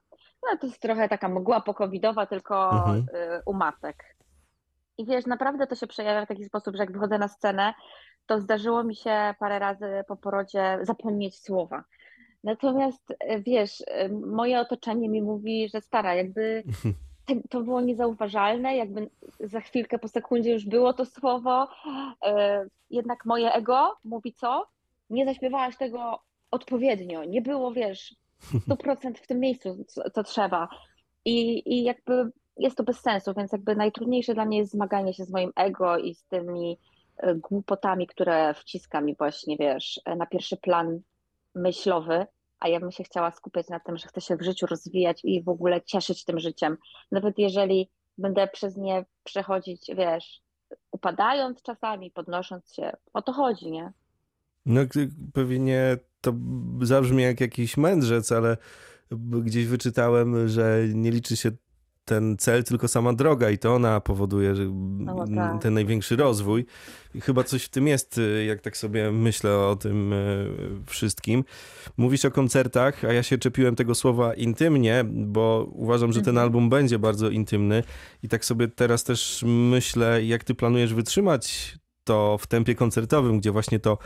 No 0.51 0.57
to 0.57 0.67
jest 0.67 0.81
trochę 0.81 1.09
taka 1.09 1.29
mgła 1.29 1.61
pokowidowa, 1.61 2.25
tylko 2.25 2.71
mhm. 2.71 2.97
Y, 2.97 3.41
u 3.45 3.53
matek. 3.53 4.15
I 4.97 5.05
wiesz, 5.05 5.25
naprawdę 5.25 5.67
to 5.67 5.75
się 5.75 5.87
przejawia 5.87 6.25
w 6.25 6.27
taki 6.27 6.45
sposób, 6.45 6.75
że 6.75 6.83
jak 6.83 6.91
wychodzę 6.91 7.17
na 7.17 7.27
scenę, 7.27 7.73
to 8.25 8.41
zdarzyło 8.41 8.83
mi 8.83 8.95
się 8.95 9.35
parę 9.39 9.59
razy 9.59 10.03
po 10.07 10.15
porodzie 10.15 10.79
zapomnieć 10.81 11.39
słowa. 11.39 11.83
Natomiast 12.43 13.11
y, 13.11 13.15
wiesz, 13.41 13.81
y, 13.81 13.85
moje 14.25 14.59
otoczenie 14.59 15.09
mi 15.09 15.21
mówi, 15.21 15.69
że 15.69 15.81
stara, 15.81 16.15
jakby 16.15 16.63
to 17.49 17.61
było 17.61 17.81
niezauważalne, 17.81 18.75
jakby 18.75 19.09
za 19.39 19.61
chwilkę, 19.61 19.99
po 19.99 20.07
sekundzie 20.07 20.53
już 20.53 20.65
było 20.65 20.93
to 20.93 21.05
słowo. 21.05 21.67
Jednak 22.89 23.25
moje 23.25 23.53
ego 23.53 23.97
mówi 24.03 24.33
co? 24.33 24.67
Nie 25.09 25.25
zaśpiewałaś 25.25 25.77
tego 25.77 26.19
odpowiednio, 26.51 27.23
nie 27.23 27.41
było, 27.41 27.71
wiesz, 27.71 28.15
100% 28.67 29.13
w 29.23 29.27
tym 29.27 29.39
miejscu, 29.39 29.85
co, 30.13 30.23
trzeba. 30.23 30.69
I, 31.25 31.63
I 31.73 31.83
jakby 31.83 32.31
jest 32.57 32.77
to 32.77 32.83
bez 32.83 32.99
sensu, 32.99 33.33
więc 33.37 33.51
jakby 33.51 33.75
najtrudniejsze 33.75 34.33
dla 34.33 34.45
mnie 34.45 34.57
jest 34.57 34.71
zmaganie 34.71 35.13
się 35.13 35.25
z 35.25 35.31
moim 35.31 35.51
ego 35.55 35.97
i 35.97 36.15
z 36.15 36.23
tymi 36.25 36.77
e, 37.17 37.35
głupotami, 37.35 38.07
które 38.07 38.53
wciska 38.53 39.01
mi 39.01 39.15
właśnie, 39.15 39.57
wiesz, 39.57 40.01
na 40.17 40.25
pierwszy 40.25 40.57
plan 40.57 40.99
myślowy, 41.55 42.25
a 42.59 42.67
ja 42.67 42.79
bym 42.79 42.91
się 42.91 43.03
chciała 43.03 43.31
skupiać 43.31 43.69
na 43.69 43.79
tym, 43.79 43.97
że 43.97 44.07
chcę 44.07 44.21
się 44.21 44.35
w 44.35 44.41
życiu 44.41 44.65
rozwijać 44.65 45.21
i 45.23 45.43
w 45.43 45.49
ogóle 45.49 45.81
cieszyć 45.81 46.25
tym 46.25 46.39
życiem. 46.39 46.77
Nawet 47.11 47.39
jeżeli 47.39 47.89
będę 48.17 48.47
przez 48.47 48.77
nie 48.77 49.05
przechodzić, 49.23 49.91
wiesz, 49.97 50.41
upadając 50.91 51.61
czasami, 51.61 52.11
podnosząc 52.11 52.73
się, 52.73 52.91
o 53.13 53.21
to 53.21 53.33
chodzi, 53.33 53.71
nie? 53.71 53.91
No 54.65 54.81
pewnie 55.33 55.97
to 56.23 56.33
zabrzmi 56.81 57.23
jak 57.23 57.41
jakiś 57.41 57.77
mędrzec, 57.77 58.31
ale 58.31 58.57
gdzieś 59.41 59.65
wyczytałem, 59.65 60.47
że 60.47 60.81
nie 60.93 61.11
liczy 61.11 61.37
się 61.37 61.51
ten 62.05 62.37
cel, 62.37 62.63
tylko 62.63 62.87
sama 62.87 63.13
droga 63.13 63.49
i 63.49 63.57
to 63.57 63.75
ona 63.75 64.01
powoduje 64.01 64.53
no, 64.99 65.25
tak. 65.35 65.61
ten 65.61 65.73
największy 65.73 66.15
rozwój. 66.15 66.65
I 67.15 67.21
chyba 67.21 67.43
coś 67.43 67.63
w 67.63 67.69
tym 67.69 67.87
jest, 67.87 68.17
y, 68.17 68.45
jak 68.45 68.61
tak 68.61 68.77
sobie 68.77 69.11
myślę 69.11 69.57
o 69.57 69.75
tym 69.75 70.13
y, 70.13 70.49
wszystkim. 70.85 71.43
Mówisz 71.97 72.25
o 72.25 72.31
koncertach, 72.31 73.05
a 73.05 73.13
ja 73.13 73.23
się 73.23 73.37
czepiłem 73.37 73.75
tego 73.75 73.95
słowa 73.95 74.33
intymnie, 74.33 75.05
bo 75.07 75.67
uważam, 75.71 76.13
że 76.13 76.21
ten 76.21 76.29
mhm. 76.29 76.43
album 76.43 76.69
będzie 76.69 76.99
bardzo 76.99 77.29
intymny 77.29 77.83
i 78.23 78.29
tak 78.29 78.45
sobie 78.45 78.67
teraz 78.67 79.03
też 79.03 79.43
myślę, 79.47 80.23
jak 80.23 80.43
ty 80.43 80.55
planujesz 80.55 80.93
wytrzymać 80.93 81.77
to 82.03 82.37
w 82.37 82.47
tempie 82.47 82.75
koncertowym, 82.75 83.39
gdzie 83.39 83.51
właśnie 83.51 83.79
to 83.79 83.97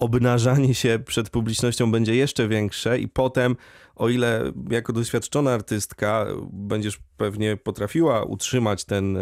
obnażanie 0.00 0.74
się 0.74 0.98
przed 1.06 1.30
publicznością 1.30 1.92
będzie 1.92 2.14
jeszcze 2.14 2.48
większe 2.48 2.98
i 2.98 3.08
potem, 3.08 3.56
o 3.96 4.08
ile 4.08 4.52
jako 4.70 4.92
doświadczona 4.92 5.52
artystka 5.52 6.26
będziesz 6.52 6.98
pewnie 7.16 7.56
potrafiła 7.56 8.24
utrzymać 8.24 8.84
ten, 8.84 9.18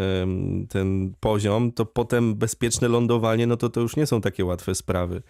ten 0.69 1.13
poziom, 1.19 1.71
to 1.71 1.85
potem 1.85 2.35
bezpieczne 2.35 2.87
lądowanie, 2.87 3.47
no 3.47 3.57
to 3.57 3.69
to 3.69 3.81
już 3.81 3.95
nie 3.95 4.05
są 4.05 4.21
takie 4.21 4.45
łatwe 4.45 4.75
sprawy. 4.75 5.21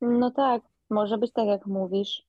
No 0.00 0.30
tak, 0.30 0.62
może 0.90 1.18
być 1.18 1.32
tak 1.32 1.46
jak 1.46 1.66
mówisz. 1.66 2.22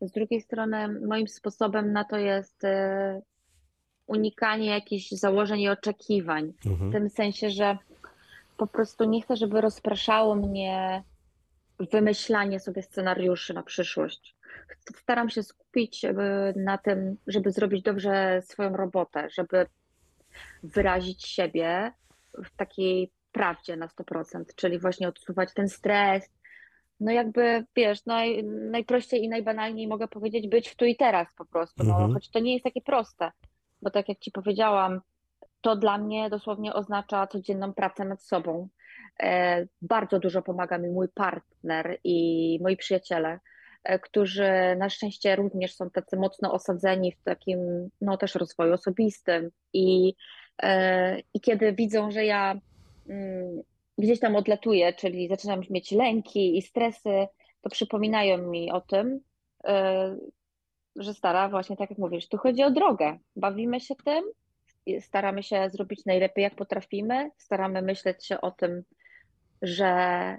Z 0.00 0.10
drugiej 0.10 0.40
strony 0.40 1.00
moim 1.06 1.28
sposobem 1.28 1.92
na 1.92 2.04
to 2.04 2.16
jest 2.16 2.64
e, 2.64 3.22
unikanie 4.06 4.66
jakichś 4.66 5.10
założeń 5.10 5.60
i 5.60 5.68
oczekiwań. 5.68 6.52
Mhm. 6.66 6.90
W 6.90 6.92
tym 6.92 7.10
sensie, 7.10 7.50
że 7.50 7.78
po 8.56 8.66
prostu 8.66 9.04
nie 9.04 9.22
chcę, 9.22 9.36
żeby 9.36 9.60
rozpraszało 9.60 10.34
mnie 10.34 11.02
wymyślanie 11.78 12.60
sobie 12.60 12.82
scenariuszy 12.82 13.54
na 13.54 13.62
przyszłość. 13.62 14.36
Staram 14.96 15.30
się 15.30 15.42
skupić 15.42 16.06
na 16.56 16.78
tym, 16.78 17.16
żeby 17.26 17.50
zrobić 17.50 17.82
dobrze 17.82 18.42
swoją 18.42 18.76
robotę, 18.76 19.28
żeby 19.30 19.66
wyrazić 20.62 21.26
siebie 21.26 21.92
w 22.44 22.56
takiej 22.56 23.12
prawdzie 23.32 23.76
na 23.76 23.86
100%, 23.86 24.44
czyli 24.56 24.78
właśnie 24.78 25.08
odsuwać 25.08 25.54
ten 25.54 25.68
stres. 25.68 26.30
No 27.00 27.12
jakby, 27.12 27.64
wiesz, 27.76 28.06
naj, 28.06 28.44
najprościej 28.44 29.24
i 29.24 29.28
najbanalniej 29.28 29.88
mogę 29.88 30.08
powiedzieć 30.08 30.48
być 30.48 30.68
w 30.68 30.76
tu 30.76 30.84
i 30.84 30.96
teraz 30.96 31.34
po 31.38 31.44
prostu, 31.44 31.84
no, 31.84 31.94
mhm. 31.94 32.14
choć 32.14 32.30
to 32.30 32.38
nie 32.38 32.52
jest 32.52 32.64
takie 32.64 32.80
proste, 32.80 33.30
bo 33.82 33.90
tak 33.90 34.08
jak 34.08 34.18
Ci 34.18 34.30
powiedziałam, 34.30 35.00
to 35.64 35.76
dla 35.76 35.98
mnie 35.98 36.30
dosłownie 36.30 36.74
oznacza 36.74 37.26
codzienną 37.26 37.74
pracę 37.74 38.04
nad 38.04 38.22
sobą. 38.22 38.68
E, 39.20 39.66
bardzo 39.82 40.18
dużo 40.18 40.42
pomaga 40.42 40.78
mi 40.78 40.88
mój 40.88 41.08
partner 41.08 41.98
i 42.04 42.58
moi 42.62 42.76
przyjaciele, 42.76 43.40
e, 43.84 43.98
którzy 43.98 44.50
na 44.78 44.90
szczęście 44.90 45.36
również 45.36 45.74
są 45.74 45.90
tacy 45.90 46.16
mocno 46.16 46.52
osadzeni 46.52 47.12
w 47.12 47.22
takim, 47.22 47.58
no 48.00 48.16
też 48.16 48.34
rozwoju 48.34 48.72
osobistym 48.72 49.50
i, 49.72 50.14
e, 50.62 51.20
i 51.34 51.40
kiedy 51.40 51.72
widzą, 51.72 52.10
że 52.10 52.24
ja 52.24 52.54
mm, 53.08 53.62
gdzieś 53.98 54.20
tam 54.20 54.36
odlatuję, 54.36 54.92
czyli 54.92 55.28
zaczynam 55.28 55.60
mieć 55.70 55.92
lęki 55.92 56.58
i 56.58 56.62
stresy, 56.62 57.26
to 57.60 57.70
przypominają 57.70 58.38
mi 58.38 58.72
o 58.72 58.80
tym, 58.80 59.20
że 60.96 61.14
stara 61.14 61.48
właśnie 61.48 61.76
tak 61.76 61.90
jak 61.90 61.98
mówisz, 61.98 62.28
tu 62.28 62.38
chodzi 62.38 62.62
o 62.62 62.70
drogę. 62.70 63.18
Bawimy 63.36 63.80
się 63.80 63.94
tym, 64.04 64.24
staramy 65.00 65.42
się 65.42 65.70
zrobić 65.70 66.04
najlepiej, 66.04 66.42
jak 66.42 66.54
potrafimy, 66.54 67.30
staramy 67.38 67.82
myśleć 67.82 68.26
się 68.26 68.40
o 68.40 68.50
tym, 68.50 68.82
że 69.62 69.90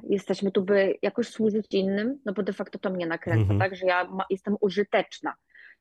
jesteśmy 0.09 0.51
tu, 0.51 0.63
by 0.63 0.97
jakoś 1.01 1.27
służyć 1.27 1.73
innym, 1.73 2.19
no 2.25 2.33
bo 2.33 2.43
de 2.43 2.53
facto 2.53 2.79
to 2.79 2.89
mnie 2.89 3.07
nakręca, 3.07 3.53
-hmm. 3.53 3.59
tak, 3.59 3.75
że 3.75 3.85
ja 3.85 4.03
ma, 4.03 4.25
jestem 4.29 4.57
użyteczna. 4.61 5.33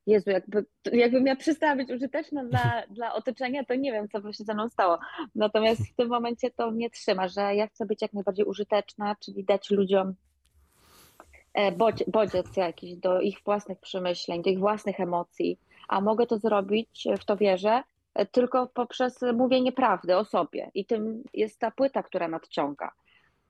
Jezu, 0.06 0.30
jakby, 0.30 0.64
jakbym 0.92 1.26
ja 1.26 1.37
przestała 1.37 1.76
być 1.76 1.90
użyteczna 1.90 2.44
dla, 2.44 2.83
dla 2.97 3.14
otoczenia, 3.14 3.64
to 3.64 3.75
nie 3.75 3.92
wiem, 3.92 4.09
co 4.09 4.21
by 4.21 4.33
się 4.33 4.44
ze 4.44 4.54
mną 4.54 4.68
stało. 4.68 4.99
Natomiast 5.35 5.88
w 5.88 5.97
tym 5.97 6.09
momencie 6.09 6.50
to 6.50 6.71
mnie 6.71 6.90
trzyma, 6.90 7.28
że 7.28 7.54
ja 7.54 7.66
chcę 7.66 7.87
być 7.87 8.02
jak 8.02 8.12
najbardziej 8.12 8.44
użyteczna, 8.44 9.16
czyli 9.21 9.44
dać 9.44 9.71
ludziom 9.71 10.14
e, 11.54 11.73
bodziec 12.06 12.56
jakiś 12.56 12.97
do 12.97 13.21
ich 13.21 13.38
własnych 13.44 13.80
przemyśleń, 13.80 14.42
do 14.42 14.50
ich 14.50 14.59
własnych 14.59 15.00
emocji, 15.00 15.59
a 15.88 16.00
mogę 16.00 16.26
to 16.26 16.38
zrobić, 16.38 17.06
w 17.21 17.25
to 17.25 17.37
wierzę, 17.37 17.83
tylko 18.33 18.66
poprzez 18.66 19.23
mówienie 19.23 19.73
prawdy 19.73 20.16
o 20.16 20.25
sobie. 20.25 20.71
I 20.75 20.87
tym 20.87 21.23
jest 21.35 21.59
ta 21.59 21.71
płyta, 21.71 22.02
która 22.02 22.28
nadciąga. 22.28 22.92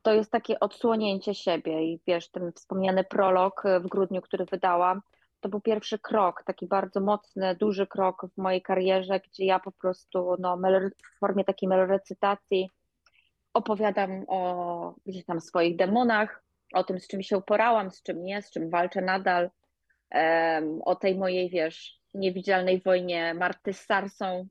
To 0.02 0.12
jest 0.14 0.30
takie 0.30 0.60
odsłonięcie 0.60 1.34
siebie 1.34 1.82
i 1.82 2.00
wiesz, 2.06 2.30
ten 2.30 2.52
wspomniany 2.52 3.04
prolog 3.04 3.62
w 3.80 3.86
grudniu, 3.86 4.22
który 4.22 4.44
wydałam, 4.44 5.00
to 5.40 5.48
był 5.48 5.60
pierwszy 5.60 5.98
krok, 5.98 6.42
taki 6.46 6.66
bardzo 6.66 7.00
mocny, 7.00 7.54
duży 7.54 7.86
krok 7.86 8.26
w 8.34 8.38
mojej 8.38 8.62
karierze, 8.62 9.20
gdzie 9.20 9.44
ja 9.44 9.58
po 9.60 9.72
prostu 9.72 10.36
no, 10.38 10.58
w 11.16 11.18
formie 11.18 11.44
takiej 11.44 11.68
melorecytacji 11.68 12.70
opowiadam 13.54 14.24
o 14.28 14.94
gdzieś 15.06 15.24
tam 15.24 15.40
swoich 15.40 15.76
demonach, 15.76 16.42
o 16.74 16.84
tym, 16.84 17.00
z 17.00 17.08
czym 17.08 17.22
się 17.22 17.38
uporałam, 17.38 17.90
z 17.90 18.02
czym 18.02 18.24
nie, 18.24 18.42
z 18.42 18.50
czym 18.50 18.70
walczę 18.70 19.02
nadal, 19.02 19.50
um, 20.10 20.82
o 20.82 20.96
tej 20.96 21.18
mojej, 21.18 21.50
wiesz, 21.50 22.00
niewidzialnej 22.14 22.80
wojnie 22.80 23.34
Marty 23.34 23.72
z 23.72 23.80
Sarsą. 23.80 24.46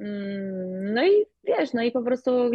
Mm, 0.00 0.94
no 0.94 1.06
i 1.06 1.26
wiesz, 1.44 1.72
no 1.72 1.82
i 1.82 1.92
po 1.92 2.02
prostu 2.02 2.50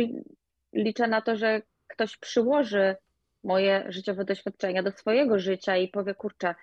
liczę 0.73 1.07
na 1.07 1.21
to, 1.21 1.35
że 1.35 1.61
ktoś 1.87 2.17
przyłoży 2.17 2.95
moje 3.43 3.85
życiowe 3.89 4.25
doświadczenia 4.25 4.83
do 4.83 4.91
swojego 4.91 5.39
życia 5.39 5.77
i 5.77 5.87
powie, 5.87 6.15
kurczę, 6.15 6.55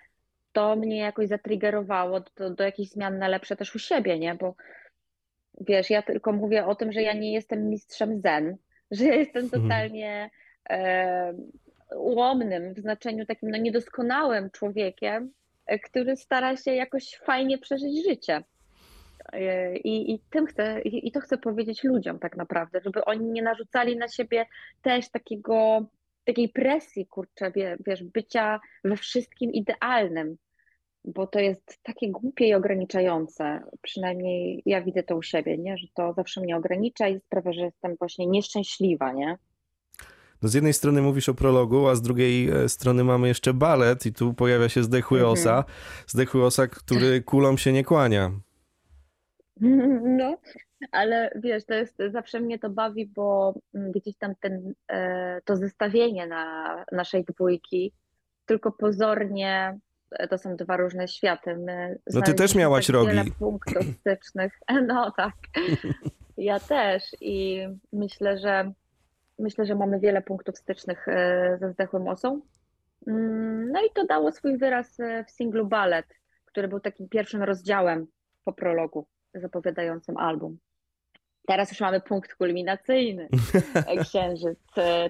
to 0.51 0.75
mnie 0.75 0.97
jakoś 0.97 1.27
zatriggerowało 1.27 2.19
do, 2.37 2.49
do 2.49 2.63
jakichś 2.63 2.91
zmian 2.91 3.17
na 3.17 3.27
lepsze 3.27 3.55
też 3.55 3.75
u 3.75 3.79
siebie, 3.79 4.19
nie? 4.19 4.35
Bo 4.35 4.55
wiesz, 5.59 5.89
ja 5.89 6.01
tylko 6.01 6.31
mówię 6.31 6.65
o 6.65 6.75
tym, 6.75 6.91
że 6.91 7.01
ja 7.01 7.13
nie 7.13 7.33
jestem 7.33 7.69
mistrzem 7.69 8.21
zen, 8.21 8.57
że 8.91 9.05
ja 9.05 9.15
jestem 9.15 9.43
mhm. 9.43 9.63
totalnie 9.63 10.29
e, 10.69 11.33
ułomnym 11.95 12.73
w 12.73 12.79
znaczeniu 12.79 13.25
takim 13.25 13.49
no, 13.49 13.57
niedoskonałym 13.57 14.49
człowiekiem, 14.51 15.31
który 15.83 16.17
stara 16.17 16.57
się 16.57 16.73
jakoś 16.73 17.19
fajnie 17.25 17.57
przeżyć 17.57 18.05
życie. 18.07 18.43
E, 19.33 19.77
I, 19.77 20.13
i 20.13 20.19
tym 20.29 20.45
chcę, 20.45 20.81
i, 20.81 21.07
i 21.07 21.11
to 21.11 21.19
chcę 21.19 21.37
powiedzieć 21.37 21.83
ludziom 21.83 22.19
tak 22.19 22.37
naprawdę, 22.37 22.81
żeby 22.85 23.05
oni 23.05 23.29
nie 23.29 23.41
narzucali 23.41 23.97
na 23.97 24.07
siebie 24.07 24.45
też 24.81 25.09
takiego, 25.09 25.85
takiej 26.25 26.49
presji, 26.49 27.05
kurczę, 27.05 27.51
wiesz, 27.85 28.03
bycia 28.03 28.59
we 28.83 28.97
wszystkim 28.97 29.51
idealnym, 29.53 30.37
bo 31.05 31.27
to 31.27 31.39
jest 31.39 31.79
takie 31.83 32.11
głupie 32.11 32.47
i 32.47 32.53
ograniczające. 32.53 33.61
Przynajmniej 33.81 34.63
ja 34.65 34.81
widzę 34.81 35.03
to 35.03 35.15
u 35.15 35.21
siebie, 35.21 35.57
nie? 35.57 35.77
że 35.77 35.87
to 35.93 36.13
zawsze 36.13 36.41
mnie 36.41 36.57
ogranicza 36.57 37.07
i 37.07 37.19
sprawia, 37.19 37.53
że 37.53 37.61
jestem 37.61 37.95
właśnie 37.99 38.27
nieszczęśliwa, 38.27 39.13
nie? 39.13 39.37
No 40.41 40.49
z 40.49 40.53
jednej 40.53 40.73
strony 40.73 41.01
mówisz 41.01 41.29
o 41.29 41.33
prologu, 41.33 41.87
a 41.87 41.95
z 41.95 42.01
drugiej 42.01 42.49
e, 42.49 42.69
strony 42.69 43.03
mamy 43.03 43.27
jeszcze 43.27 43.53
balet 43.53 44.05
i 44.05 44.13
tu 44.13 44.33
pojawia 44.33 44.69
się 44.69 44.83
zdechły 44.83 45.17
mhm. 45.17 45.33
osa. 45.33 45.63
Zdechły 46.07 46.45
osa, 46.45 46.67
który 46.67 47.21
kulom 47.21 47.57
się 47.57 47.73
nie 47.73 47.83
kłania. 47.83 48.31
No, 50.03 50.37
ale 50.91 51.31
wiesz, 51.35 51.65
to 51.65 51.73
jest, 51.73 51.97
zawsze 52.11 52.39
mnie 52.39 52.59
to 52.59 52.69
bawi, 52.69 53.05
bo 53.05 53.53
mm, 53.75 53.91
gdzieś 53.91 54.17
tam 54.17 54.33
ten, 54.39 54.73
e, 54.91 55.41
to 55.45 55.55
zestawienie 55.55 56.27
na 56.27 56.85
naszej 56.91 57.25
dwójki, 57.25 57.93
tylko 58.45 58.71
pozornie 58.71 59.79
e, 60.11 60.27
to 60.27 60.37
są 60.37 60.55
dwa 60.55 60.77
różne 60.77 61.07
światy. 61.07 61.57
My 61.57 61.99
no 62.13 62.21
ty 62.21 62.33
też 62.33 62.55
miałaś 62.55 62.87
tak 62.87 62.93
rogi. 62.93 63.09
Wiele 63.09 63.23
punktów 63.39 63.85
stycznych. 63.99 64.59
No 64.87 65.11
tak, 65.17 65.33
ja 66.37 66.59
też 66.59 67.03
i 67.21 67.67
myślę, 67.93 68.37
że 68.37 68.73
myślę, 69.41 69.65
że 69.65 69.75
mamy 69.75 69.99
wiele 69.99 70.21
punktów 70.21 70.57
stycznych 70.57 71.07
e, 71.07 71.57
ze 71.59 71.71
zdechłym 71.71 72.07
osą. 72.07 72.41
Mm, 73.07 73.71
no 73.71 73.79
i 73.85 73.89
to 73.93 74.05
dało 74.05 74.31
swój 74.31 74.57
wyraz 74.57 74.97
w 75.27 75.31
singlu 75.31 75.67
Ballet, 75.67 76.05
który 76.45 76.67
był 76.67 76.79
takim 76.79 77.09
pierwszym 77.09 77.43
rozdziałem 77.43 78.07
po 78.43 78.53
prologu. 78.53 79.07
zapowiadającym 79.33 80.17
album. 80.17 80.57
Teraz 81.47 81.71
już 81.71 81.81
mamy 81.81 82.01
punkt 82.01 82.33
kulminacyjny. 82.35 83.29
Księżyc 84.03 84.59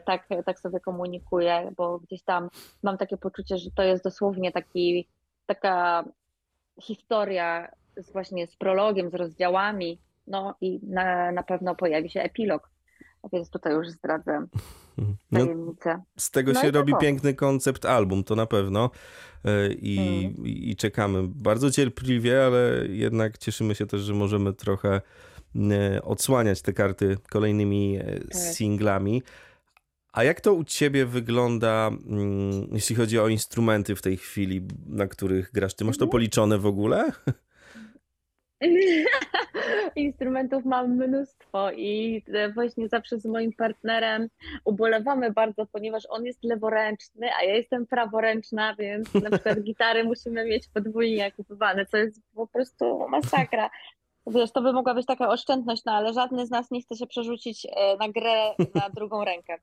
tak, 0.05 0.27
tak 0.45 0.59
sobie 0.59 0.79
komunikuje, 0.79 1.71
bo 1.77 1.99
gdzieś 1.99 2.23
tam 2.23 2.49
mam 2.83 2.97
takie 2.97 3.17
poczucie, 3.17 3.57
że 3.57 3.71
to 3.71 3.83
jest 3.83 4.03
dosłownie 4.03 4.51
taki, 4.51 5.07
taka 5.45 6.05
historia 6.81 7.71
z 7.97 8.11
właśnie 8.11 8.47
z 8.47 8.55
prologiem, 8.55 9.09
z 9.09 9.13
rozdziałami, 9.13 10.01
no 10.27 10.55
i 10.61 10.79
na, 10.83 11.31
na 11.31 11.43
pewno 11.43 11.75
pojawi 11.75 12.09
się 12.09 12.21
epilog. 12.21 12.69
Więc 13.33 13.49
tutaj 13.49 13.73
już 13.73 13.89
zdradzę 13.89 14.45
no, 14.97 15.39
tajemnicę. 15.39 15.95
No, 15.97 16.03
z 16.17 16.31
tego 16.31 16.51
no 16.51 16.61
się 16.61 16.71
robi 16.71 16.91
tak 16.91 17.01
piękny 17.01 17.33
koncept 17.33 17.85
album, 17.85 18.23
to 18.23 18.35
na 18.35 18.45
pewno. 18.45 18.89
E, 19.45 19.73
I, 19.73 19.97
hmm. 19.97 20.47
i, 20.47 20.75
czekamy 20.75 21.23
bardzo 21.27 21.71
cierpliwie, 21.71 22.45
ale 22.45 22.87
jednak 22.89 23.37
cieszymy 23.37 23.75
się 23.75 23.85
też, 23.85 24.01
że 24.01 24.13
możemy 24.13 24.53
trochę 24.53 25.01
e, 25.55 26.01
odsłaniać 26.01 26.61
te 26.61 26.73
karty 26.73 27.17
kolejnymi 27.29 27.97
e, 27.97 28.19
tak. 28.19 28.35
singlami. 28.35 29.23
A 30.13 30.23
jak 30.23 30.41
to 30.41 30.53
u 30.53 30.63
ciebie 30.63 31.05
wygląda, 31.05 31.87
mm, 31.87 32.67
jeśli 32.71 32.95
chodzi 32.95 33.19
o 33.19 33.27
instrumenty 33.27 33.95
w 33.95 34.01
tej 34.01 34.17
chwili, 34.17 34.67
na 34.87 35.07
których 35.07 35.51
grasz? 35.51 35.73
Ty 35.73 35.85
masz 35.85 35.97
to 35.97 36.05
mhm. 36.05 36.11
policzone 36.11 36.57
w 36.57 36.65
ogóle? 36.65 37.11
Instrumentów 39.95 40.65
mam 40.65 40.95
mnóstwo 40.95 41.71
i 41.71 42.23
właśnie 42.53 42.87
zawsze 42.87 43.19
z 43.19 43.25
moim 43.25 43.53
partnerem 43.53 44.27
ubolewamy 44.65 45.31
bardzo, 45.31 45.65
ponieważ 45.65 46.03
on 46.09 46.25
jest 46.25 46.43
leworęczny, 46.43 47.29
a 47.39 47.43
ja 47.43 47.55
jestem 47.55 47.87
praworęczna, 47.87 48.75
więc 48.75 49.13
na 49.13 49.29
przykład 49.29 49.59
gitary 49.69 50.03
musimy 50.03 50.45
mieć 50.45 50.67
podwójnie 50.73 51.31
kupowane, 51.31 51.85
co 51.85 51.97
jest 51.97 52.21
po 52.35 52.47
prostu 52.47 53.07
masakra. 53.09 53.69
Wiesz, 54.27 54.51
to 54.51 54.61
by 54.61 54.73
mogła 54.73 54.93
być 54.93 55.05
taka 55.05 55.29
oszczędność, 55.29 55.85
no 55.85 55.91
ale 55.91 56.13
żadny 56.13 56.45
z 56.45 56.49
nas 56.49 56.71
nie 56.71 56.81
chce 56.81 56.95
się 56.95 57.07
przerzucić 57.07 57.65
e, 57.65 57.97
na 57.97 58.09
grę 58.09 58.55
na 58.75 58.89
drugą 58.95 59.25
rękę. 59.25 59.57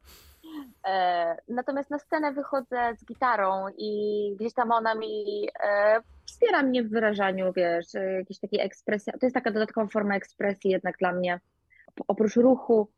E, 0.89 1.37
natomiast 1.49 1.91
na 1.91 1.99
scenę 1.99 2.33
wychodzę 2.33 2.97
z 2.97 3.05
gitarą 3.05 3.67
i 3.79 4.33
gdzieś 4.41 4.55
tam 4.55 4.73
ona 4.73 4.95
mi 4.95 5.49
e, 5.65 6.01
wspiera 6.27 6.63
mnie 6.63 6.83
w 6.83 6.91
wyrażaniu, 6.91 7.53
wiesz, 7.53 7.87
jakiejś 8.19 8.41
takiej 8.41 8.61
ekspresji. 8.61 9.13
To 9.13 9.27
jest 9.27 9.35
taka 9.35 9.51
dodatkowa 9.51 9.87
forma 9.87 10.17
ekspresji 10.17 10.71
jednak 10.71 10.99
dla 10.99 11.13
mnie, 11.13 11.41
oprócz 12.09 12.37
ruchu. 12.37 12.89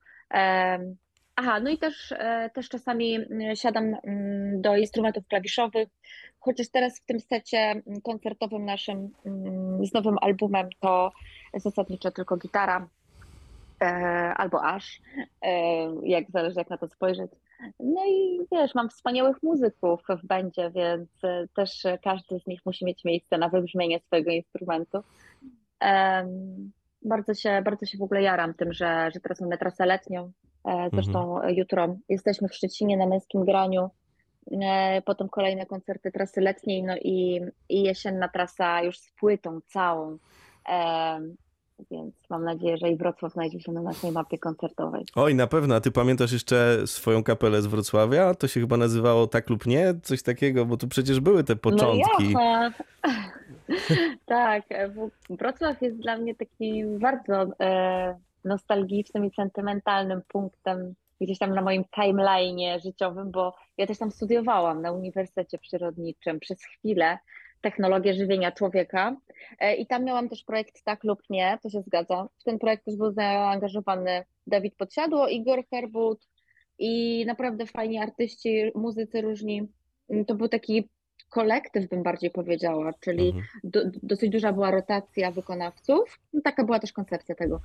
Aha, 1.37 1.61
no 1.61 1.71
i 1.71 1.79
też, 1.79 2.15
też 2.55 2.69
czasami 2.69 3.19
siadam 3.55 3.85
mm, 3.85 4.63
do 4.63 4.77
instrumentów 4.77 5.27
klawiszowych, 5.29 5.89
chociaż 6.41 6.69
teraz 6.69 7.01
w 7.01 7.05
tym 7.05 7.21
secie 7.21 7.83
koncertowym 8.03 8.65
naszym 8.65 9.11
mm, 9.27 9.87
z 9.87 9.93
nowym 9.93 10.17
albumem 10.21 10.69
to 10.81 11.13
zasadniczo 11.55 12.11
tylko 12.11 12.37
gitara 12.37 12.89
e, 13.83 13.87
albo 14.37 14.65
aż, 14.65 15.01
e, 15.43 15.51
jak 16.03 16.31
zależy 16.31 16.59
jak 16.59 16.71
na 16.71 16.79
to 16.79 16.89
spojrzeć. 16.89 17.31
No 17.81 18.07
i 18.07 18.41
wiesz, 18.53 18.75
mam 18.75 18.89
wspaniałych 18.89 19.43
muzyków 19.43 20.01
w 20.23 20.27
będzie, 20.27 20.71
więc 20.71 21.09
e, 21.25 21.47
też 21.55 21.83
każdy 22.05 22.39
z 22.41 22.47
nich 22.47 22.61
musi 22.67 22.85
mieć 22.85 23.05
miejsce 23.05 23.39
na 23.39 23.49
wybrzmienie 23.49 24.01
swojego 24.01 24.31
instrumentu. 24.31 24.99
Bardzo 27.03 27.35
się, 27.35 27.63
bardzo 27.65 27.87
się 27.87 27.99
w 27.99 28.03
ogóle 28.03 28.23
jaram 28.23 28.55
tym, 28.55 28.73
że, 28.73 29.11
że 29.15 29.21
teraz 29.21 29.41
mamy 29.41 29.59
trasę 29.59 29.87
letnią. 29.87 30.33
Zresztą 30.93 31.37
mhm. 31.37 31.55
jutro 31.55 31.97
jesteśmy 32.09 32.49
w 32.49 32.55
Szczecinie 32.55 32.97
na 32.97 33.07
męskim 33.07 33.45
graniu. 33.45 33.91
Potem 35.05 35.29
kolejne 35.29 35.67
koncerty 35.67 36.13
trasy 36.13 36.41
letniej, 36.41 36.83
no 36.83 36.97
i, 36.97 37.41
i 37.69 37.83
jesienna 37.83 38.29
trasa 38.29 38.83
już 38.83 38.99
z 38.99 39.13
płytą 39.13 39.61
całą 39.67 40.19
więc 41.91 42.15
mam 42.31 42.45
nadzieję, 42.45 42.77
że 42.77 42.91
i 42.91 42.97
Wrocław 42.97 43.33
znajdzie 43.33 43.61
się 43.61 43.73
na 43.73 43.83
naszej 43.83 44.13
mapie 44.13 44.39
koncertowej. 44.39 45.05
Oj, 45.15 45.35
na 45.35 45.47
pewno. 45.47 45.75
A 45.75 45.81
ty 45.81 45.91
pamiętasz 45.91 46.33
jeszcze 46.33 46.87
swoją 46.87 47.23
kapelę 47.23 47.63
z 47.63 47.67
Wrocławia? 47.67 48.35
To 48.35 48.49
się 48.49 48.61
chyba 48.61 48.77
nazywało 48.77 49.27
Tak 49.27 49.51
lub 49.51 49.67
Nie? 49.67 49.95
Coś 50.03 50.23
takiego, 50.23 50.67
bo 50.67 50.77
tu 50.77 50.89
przecież 50.89 51.21
były 51.21 51.45
te 51.45 51.57
początki. 51.57 52.33
No 52.33 52.71
tak, 54.27 54.63
Wrocław 55.31 55.83
jest 55.83 55.97
dla 55.97 56.17
mnie 56.17 56.35
taki 56.35 56.85
bardzo 56.85 57.47
e, 57.61 58.19
nostalgicznym 58.45 59.25
i 59.25 59.31
sentymentalnym 59.31 60.23
punktem 60.29 60.95
gdzieś 61.21 61.39
tam 61.39 61.55
na 61.55 61.63
moim 61.63 61.85
timeline'ie 61.85 62.83
życiowym, 62.83 63.31
bo 63.31 63.55
ja 63.77 63.87
też 63.87 63.99
tam 63.99 64.11
studiowałam 64.11 64.83
na 64.83 64.93
Uniwersytecie 64.93 65.59
Przyrodniczym 65.59 66.41
przez 66.41 66.65
chwilę 66.65 67.19
technologię 67.61 68.15
żywienia 68.15 68.53
człowieka. 68.53 69.17
E, 69.59 69.75
I 69.75 69.87
tam 69.87 70.05
miałam 70.05 70.29
też 70.29 70.45
projekt 70.45 70.85
Tak 70.85 71.05
lub 71.05 71.23
Nie, 71.31 71.59
to 71.63 71.71
się 71.71 71.83
zgadza. 71.83 72.29
W 72.39 72.45
ten 72.45 72.59
projekt 72.59 72.85
też 72.85 72.97
był 72.97 73.13
zaangażowany 73.13 74.25
Dawid 74.47 74.77
Podsiadło, 74.77 75.29
Igor 75.29 75.65
Herbut 75.71 76.29
i 76.79 77.25
naprawdę 77.27 77.67
fajni 77.67 77.99
artyści, 77.99 78.73
muzycy 78.75 79.21
różni. 79.21 79.69
To 80.27 80.35
był 80.35 80.49
taki 80.49 80.89
kolektyw, 81.31 81.89
bym 81.89 82.03
bardziej 82.03 82.31
powiedziała, 82.31 82.93
czyli 83.01 83.27
mhm. 83.27 83.45
do, 83.65 83.81
dosyć 84.03 84.31
duża 84.31 84.53
była 84.53 84.71
rotacja 84.71 85.31
wykonawców. 85.31 86.19
No, 86.33 86.41
taka 86.45 86.65
była 86.65 86.79
też 86.79 86.93
koncepcja 86.93 87.35
tego. 87.35 87.61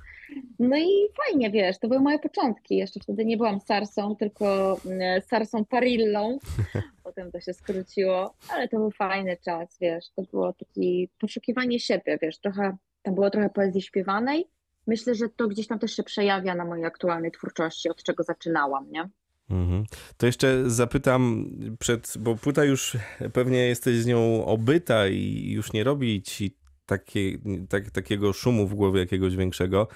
No 0.58 0.76
i 0.76 0.90
fajnie, 1.24 1.50
wiesz, 1.50 1.78
to 1.78 1.88
były 1.88 2.00
moje 2.00 2.18
początki. 2.18 2.76
Jeszcze 2.76 3.00
wtedy 3.00 3.24
nie 3.24 3.36
byłam 3.36 3.60
Sarsą, 3.60 4.16
tylko 4.16 4.76
mm, 4.86 5.20
Sarsą 5.20 5.64
Parillą. 5.64 6.38
Potem 7.04 7.32
to 7.32 7.40
się 7.40 7.52
skróciło, 7.52 8.34
ale 8.48 8.68
to 8.68 8.76
był 8.76 8.90
fajny 8.90 9.36
czas, 9.44 9.78
wiesz, 9.80 10.10
to 10.10 10.22
było 10.22 10.52
takie 10.52 11.06
poszukiwanie 11.20 11.80
siebie, 11.80 12.18
wiesz, 12.22 12.38
trochę, 12.38 12.76
tam 13.02 13.14
było 13.14 13.30
trochę 13.30 13.50
poezji 13.50 13.82
śpiewanej. 13.82 14.48
Myślę, 14.86 15.14
że 15.14 15.28
to 15.28 15.48
gdzieś 15.48 15.66
tam 15.66 15.78
też 15.78 15.96
się 15.96 16.02
przejawia 16.02 16.54
na 16.54 16.64
mojej 16.64 16.84
aktualnej 16.84 17.30
twórczości, 17.30 17.88
od 17.88 18.02
czego 18.02 18.22
zaczynałam, 18.22 18.90
nie? 18.90 19.08
Mhm. 19.50 19.84
To 20.16 20.26
jeszcze 20.26 20.70
zapytam 20.70 21.50
przed, 21.78 22.14
bo 22.18 22.36
płyta 22.36 22.64
już 22.64 22.96
pewnie 23.32 23.58
jesteś 23.58 23.96
z 23.96 24.06
nią 24.06 24.44
obyta 24.44 25.08
i 25.08 25.50
już 25.50 25.72
nie 25.72 25.84
robi 25.84 26.22
ci 26.22 26.56
takie, 26.86 27.38
tak, 27.68 27.90
takiego 27.90 28.32
szumu 28.32 28.66
w 28.66 28.74
głowie 28.74 29.00
jakiegoś 29.00 29.36
większego. 29.36 29.88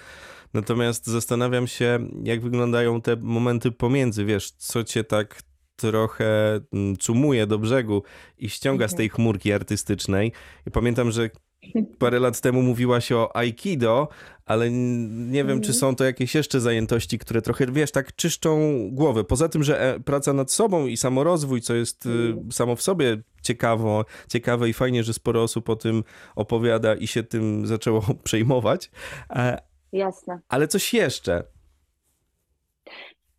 Natomiast 0.53 1.07
zastanawiam 1.07 1.67
się, 1.67 1.99
jak 2.23 2.41
wyglądają 2.41 3.01
te 3.01 3.15
momenty 3.15 3.71
pomiędzy, 3.71 4.25
wiesz, 4.25 4.51
co 4.51 4.83
cię 4.83 5.03
tak 5.03 5.41
trochę 5.75 6.59
mm, 6.73 6.97
cumuje 6.97 7.47
do 7.47 7.59
brzegu 7.59 8.03
i 8.37 8.49
ściąga 8.49 8.87
z 8.87 8.95
tej 8.95 9.05
mhm. 9.05 9.15
chmurki 9.15 9.53
artystycznej. 9.53 10.31
I 10.67 10.71
pamiętam, 10.71 11.11
że 11.11 11.29
parę 11.99 12.19
lat 12.19 12.41
temu 12.41 12.61
mówiła 12.61 13.01
się 13.01 13.17
o 13.17 13.35
Aikido, 13.35 14.07
ale 14.45 14.71
nie 14.71 15.43
wiem, 15.43 15.61
czy 15.61 15.71
mhm. 15.71 15.73
są 15.73 15.95
to 15.95 16.03
jakieś 16.03 16.35
jeszcze 16.35 16.59
zajętości, 16.59 17.19
które 17.19 17.41
trochę, 17.41 17.65
wiesz, 17.65 17.91
tak 17.91 18.15
czyszczą 18.15 18.71
głowę. 18.91 19.23
Poza 19.23 19.49
tym, 19.49 19.63
że 19.63 19.81
e, 19.81 19.99
praca 19.99 20.33
nad 20.33 20.51
sobą 20.51 20.87
i 20.87 20.97
samorozwój, 20.97 21.61
co 21.61 21.73
jest 21.73 22.05
y, 22.05 22.09
mhm. 22.09 22.51
samo 22.51 22.75
w 22.75 22.81
sobie 22.81 23.17
ciekawo, 23.41 24.05
ciekawe 24.29 24.69
i 24.69 24.73
fajnie, 24.73 25.03
że 25.03 25.13
sporo 25.13 25.43
osób 25.43 25.69
o 25.69 25.75
tym 25.75 26.03
opowiada 26.35 26.95
i 26.95 27.07
się 27.07 27.23
tym 27.23 27.67
zaczęło 27.67 28.01
przejmować. 28.23 28.91
E, 29.29 29.61
Jasne. 29.91 30.39
Ale 30.49 30.67
coś 30.67 30.93
jeszcze. 30.93 31.43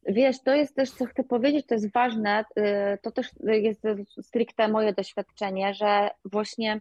Wiesz, 0.07 0.43
to 0.43 0.55
jest 0.55 0.77
też, 0.77 0.91
co 0.91 1.07
chcę 1.07 1.25
powiedzieć, 1.25 1.67
to 1.67 1.75
jest 1.75 1.93
ważne, 1.93 2.45
y, 2.59 2.63
to 3.03 3.11
też 3.11 3.27
jest 3.47 3.83
stricte 4.23 4.69
moje 4.69 4.93
doświadczenie, 4.93 5.75
że 5.75 6.11
właśnie 6.25 6.81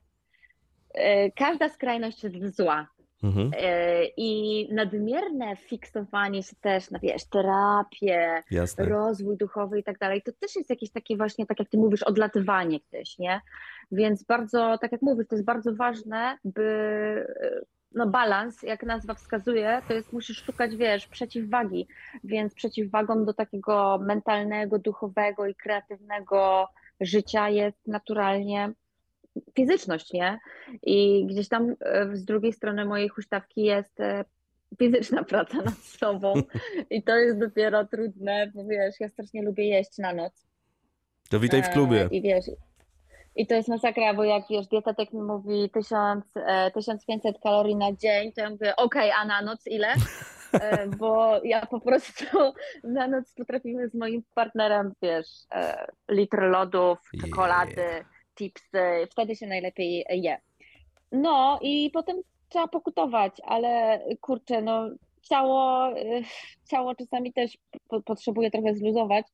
każda 1.36 1.70
skrajność 1.70 2.24
jest 2.24 2.58
zła. 2.58 2.88
Mhm. 3.24 3.52
Y, 3.54 4.08
I 4.18 4.68
nadmierne 4.74 5.56
fiksowanie 5.56 6.44
się 6.44 6.56
też 6.62 6.92
na 6.92 7.00
wiesz, 7.00 7.26
terapię, 7.26 8.44
Jasne. 8.52 8.86
rozwój 8.86 9.38
duchowy 9.38 9.80
i 9.80 9.84
tak 9.84 9.98
dalej, 9.98 10.22
to 10.22 10.32
też 10.40 10.56
jest 10.56 10.70
jakieś 10.70 10.92
takie 10.92 11.18
właśnie, 11.18 11.46
tak 11.46 11.60
jak 11.60 11.70
ty 11.70 11.78
mówisz, 11.78 12.04
odlatywanie 12.04 12.80
gdzieś, 12.90 13.20
nie? 13.20 13.42
Więc 13.92 14.24
bardzo, 14.24 14.78
tak 14.82 14.92
jak 14.92 15.02
mówisz, 15.02 15.28
to 15.28 15.36
jest 15.36 15.46
bardzo 15.46 15.76
ważne, 15.76 16.38
by 16.44 17.28
no 17.92 18.08
balans, 18.08 18.64
jak 18.64 18.84
nazwa 18.84 19.14
wskazuje, 19.14 19.82
to 19.88 19.94
jest 19.94 20.14
musisz 20.14 20.44
szukać, 20.44 20.76
wiesz, 20.76 21.08
przeciwwagi, 21.08 21.88
więc 22.24 22.54
przeciwwagą 22.54 23.26
do 23.26 23.34
takiego 23.34 24.00
mentalnego, 24.02 24.80
duchowego 24.80 25.48
i 25.48 25.56
kreatywnego 25.56 26.68
życia 27.02 27.50
jest 27.50 27.88
naturalnie 27.88 28.74
fizyczność, 29.56 30.14
nie? 30.14 30.40
I 30.84 31.26
gdzieś 31.26 31.48
tam 31.48 31.76
e, 31.82 32.16
z 32.16 32.26
drugiej 32.26 32.54
strony 32.54 32.86
mojej 32.86 33.10
huśtawki 33.10 33.64
jest 33.64 34.00
e, 34.00 34.26
fizyczna 34.80 35.24
praca 35.34 35.58
nad 35.58 35.78
sobą 35.78 36.34
i 36.90 37.04
to 37.04 37.16
jest 37.16 37.40
dopiero 37.40 37.86
trudne, 37.86 38.52
bo 38.56 38.66
wiesz, 38.66 38.96
ja 39.00 39.10
strasznie 39.10 39.44
lubię 39.44 39.68
jeść 39.68 39.98
na 39.98 40.14
noc. 40.14 40.48
To 41.30 41.40
witaj 41.40 41.64
w 41.64 41.70
klubie. 41.70 42.02
E, 42.02 42.08
I 42.08 42.22
wiesz, 42.22 42.46
i 43.36 43.48
to 43.48 43.56
jest 43.56 43.70
masakra, 43.70 44.14
bo 44.14 44.24
jak 44.24 44.44
wiesz, 44.50 44.68
dietetyk 44.68 45.14
mi 45.14 45.22
mówi 45.22 45.70
1000, 45.70 46.26
1500 46.74 47.36
e, 47.36 47.40
kalorii 47.40 47.76
na 47.76 47.94
dzień, 47.94 48.34
to 48.34 48.42
ja 48.42 48.50
mówię, 48.50 48.76
okej, 48.76 49.10
okay, 49.10 49.22
a 49.22 49.26
na 49.26 49.42
noc 49.42 49.68
ile? 49.68 49.94
Bo 51.00 51.42
ja 51.44 51.66
po 51.66 51.80
prostu 51.80 52.26
na 52.84 53.08
noc 53.08 53.34
potrafimy 53.34 53.90
z 53.90 53.94
moim 53.94 54.24
partnerem, 54.36 54.94
wiesz, 55.02 55.28
litr 56.10 56.42
lodów, 56.42 57.00
czekolady, 57.22 57.82
yeah. 57.82 58.06
Chipsy, 58.42 59.08
wtedy 59.10 59.36
się 59.36 59.48
najlepiej 59.48 60.06
je. 60.10 60.38
No 61.12 61.60
i 61.62 61.92
potem 61.94 62.18
trzeba 62.50 62.68
pokutować, 62.68 63.38
ale 63.44 64.00
kurczę, 64.22 64.62
no 64.62 64.90
ciało, 65.22 65.90
y, 65.98 66.24
ciało 66.70 66.96
czasami 66.96 67.34
też 67.34 67.58
po, 67.88 68.02
potrzebuje 68.02 68.52
trochę 68.52 68.76
zluzować, 68.76 69.26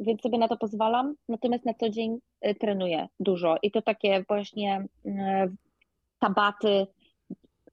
więc 0.00 0.22
sobie 0.22 0.38
na 0.38 0.48
to 0.48 0.56
pozwalam. 0.56 1.14
Natomiast 1.28 1.64
na 1.64 1.74
co 1.74 1.90
dzień 1.90 2.18
y, 2.46 2.54
trenuję 2.54 3.08
dużo 3.20 3.56
i 3.62 3.70
to 3.70 3.82
takie 3.82 4.24
właśnie 4.28 4.84
y, 5.06 5.10
tabaty, 6.18 6.86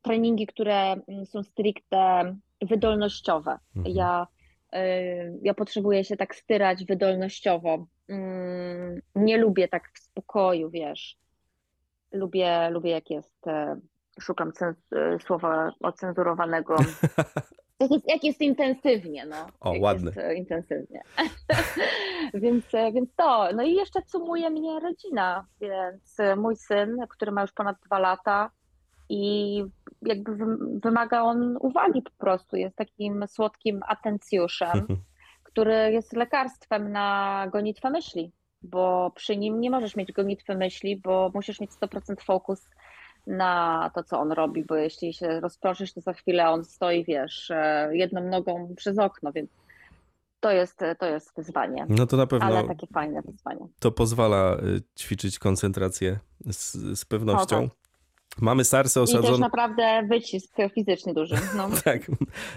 treningi, 0.02 0.48
które 0.48 0.92
mm, 0.92 1.26
są 1.26 1.44
stricte 1.44 2.36
wydolnościowe. 2.62 3.58
Mhm. 3.76 3.96
Ja, 3.96 4.28
ja 5.42 5.54
potrzebuję 5.54 6.04
się 6.04 6.18
tak 6.18 6.36
styrać 6.36 6.86
wydolnościowo. 6.86 7.86
Mm, 8.10 9.02
nie 9.16 9.38
lubię 9.38 9.68
tak 9.68 9.90
spokoju, 10.12 10.70
wiesz. 10.70 11.18
Lubię, 12.12 12.70
lubię 12.70 12.92
jak 12.92 13.10
jest, 13.10 13.46
szukam 14.22 14.52
słowa 15.26 15.72
ocenzurowanego. 15.82 16.76
Jak 17.82 17.92
jest, 17.92 18.10
jak 18.10 18.24
jest 18.24 18.42
intensywnie, 18.42 19.26
no. 19.26 19.48
O, 19.60 19.74
jak 19.74 19.84
ładne. 19.84 20.06
Jest 20.06 20.18
e, 20.18 20.36
intensywnie. 20.36 21.02
więc, 22.34 22.66
e, 22.74 22.92
więc 22.92 23.10
to. 23.16 23.50
No 23.56 23.64
i 23.64 23.74
jeszcze 23.74 24.02
sumuje 24.02 24.50
mnie 24.50 24.80
rodzina, 24.80 25.46
więc 25.62 26.20
e, 26.20 26.36
mój 26.36 26.56
syn, 26.56 26.98
który 27.10 27.32
ma 27.32 27.42
już 27.42 27.52
ponad 27.52 27.78
dwa 27.86 28.00
lata 28.00 28.50
i 29.10 29.64
jakby 30.02 30.32
wymaga 30.84 31.22
on 31.22 31.58
uwagi 31.60 32.02
po 32.02 32.12
prostu. 32.12 32.56
Jest 32.56 32.76
takim 32.76 33.28
słodkim 33.28 33.80
atencjuszem, 33.88 34.88
który 35.50 35.92
jest 35.92 36.14
lekarstwem 36.14 36.92
na 36.92 37.48
gonitwę 37.52 37.90
myśli, 37.90 38.32
bo 38.64 39.12
przy 39.16 39.38
nim 39.38 39.62
nie 39.62 39.72
możesz 39.72 39.96
mieć 39.96 40.12
gonitwy 40.12 40.56
myśli, 40.56 40.98
bo 40.98 41.32
musisz 41.34 41.60
mieć 41.60 41.72
100% 41.72 42.24
fokus 42.24 42.70
na 43.28 43.92
to, 43.96 44.04
co 44.04 44.20
on 44.20 44.32
robi, 44.32 44.66
bo 44.66 44.76
jeśli 44.76 45.14
się 45.14 45.40
rozproszysz, 45.40 45.94
to 45.94 46.02
za 46.02 46.14
chwilę 46.14 46.50
on 46.50 46.66
stoi, 46.66 47.06
wiesz, 47.06 47.52
e, 47.52 47.90
jedną 47.94 48.24
nogą 48.24 48.74
przez 48.78 49.00
okno, 49.00 49.32
więc 49.32 49.50
to 50.40 50.52
jest, 50.52 50.80
to 51.00 51.06
jest 51.06 51.36
wyzwanie. 51.36 51.86
No 51.90 52.08
to 52.08 52.18
na 52.18 52.28
pewno. 52.28 52.46
Ale 52.46 52.64
takie 52.64 52.88
fajne 52.88 53.22
wyzwanie. 53.22 53.68
To 53.80 53.92
pozwala 53.92 54.56
y, 54.56 54.82
ćwiczyć 55.00 55.40
koncentrację 55.40 56.20
z, 56.52 56.74
z 57.00 57.06
pewnością. 57.06 57.58
O, 57.58 57.62
tak. 57.62 57.81
Mamy 58.40 58.64
sarsę 58.64 59.02
osadzoną. 59.02 59.28
I 59.28 59.32
też 59.32 59.40
naprawdę 59.40 60.08
wycisk 60.10 60.56
fizyczny 60.76 61.14
duży. 61.14 61.36
No. 61.58 61.70
tak. 61.84 62.12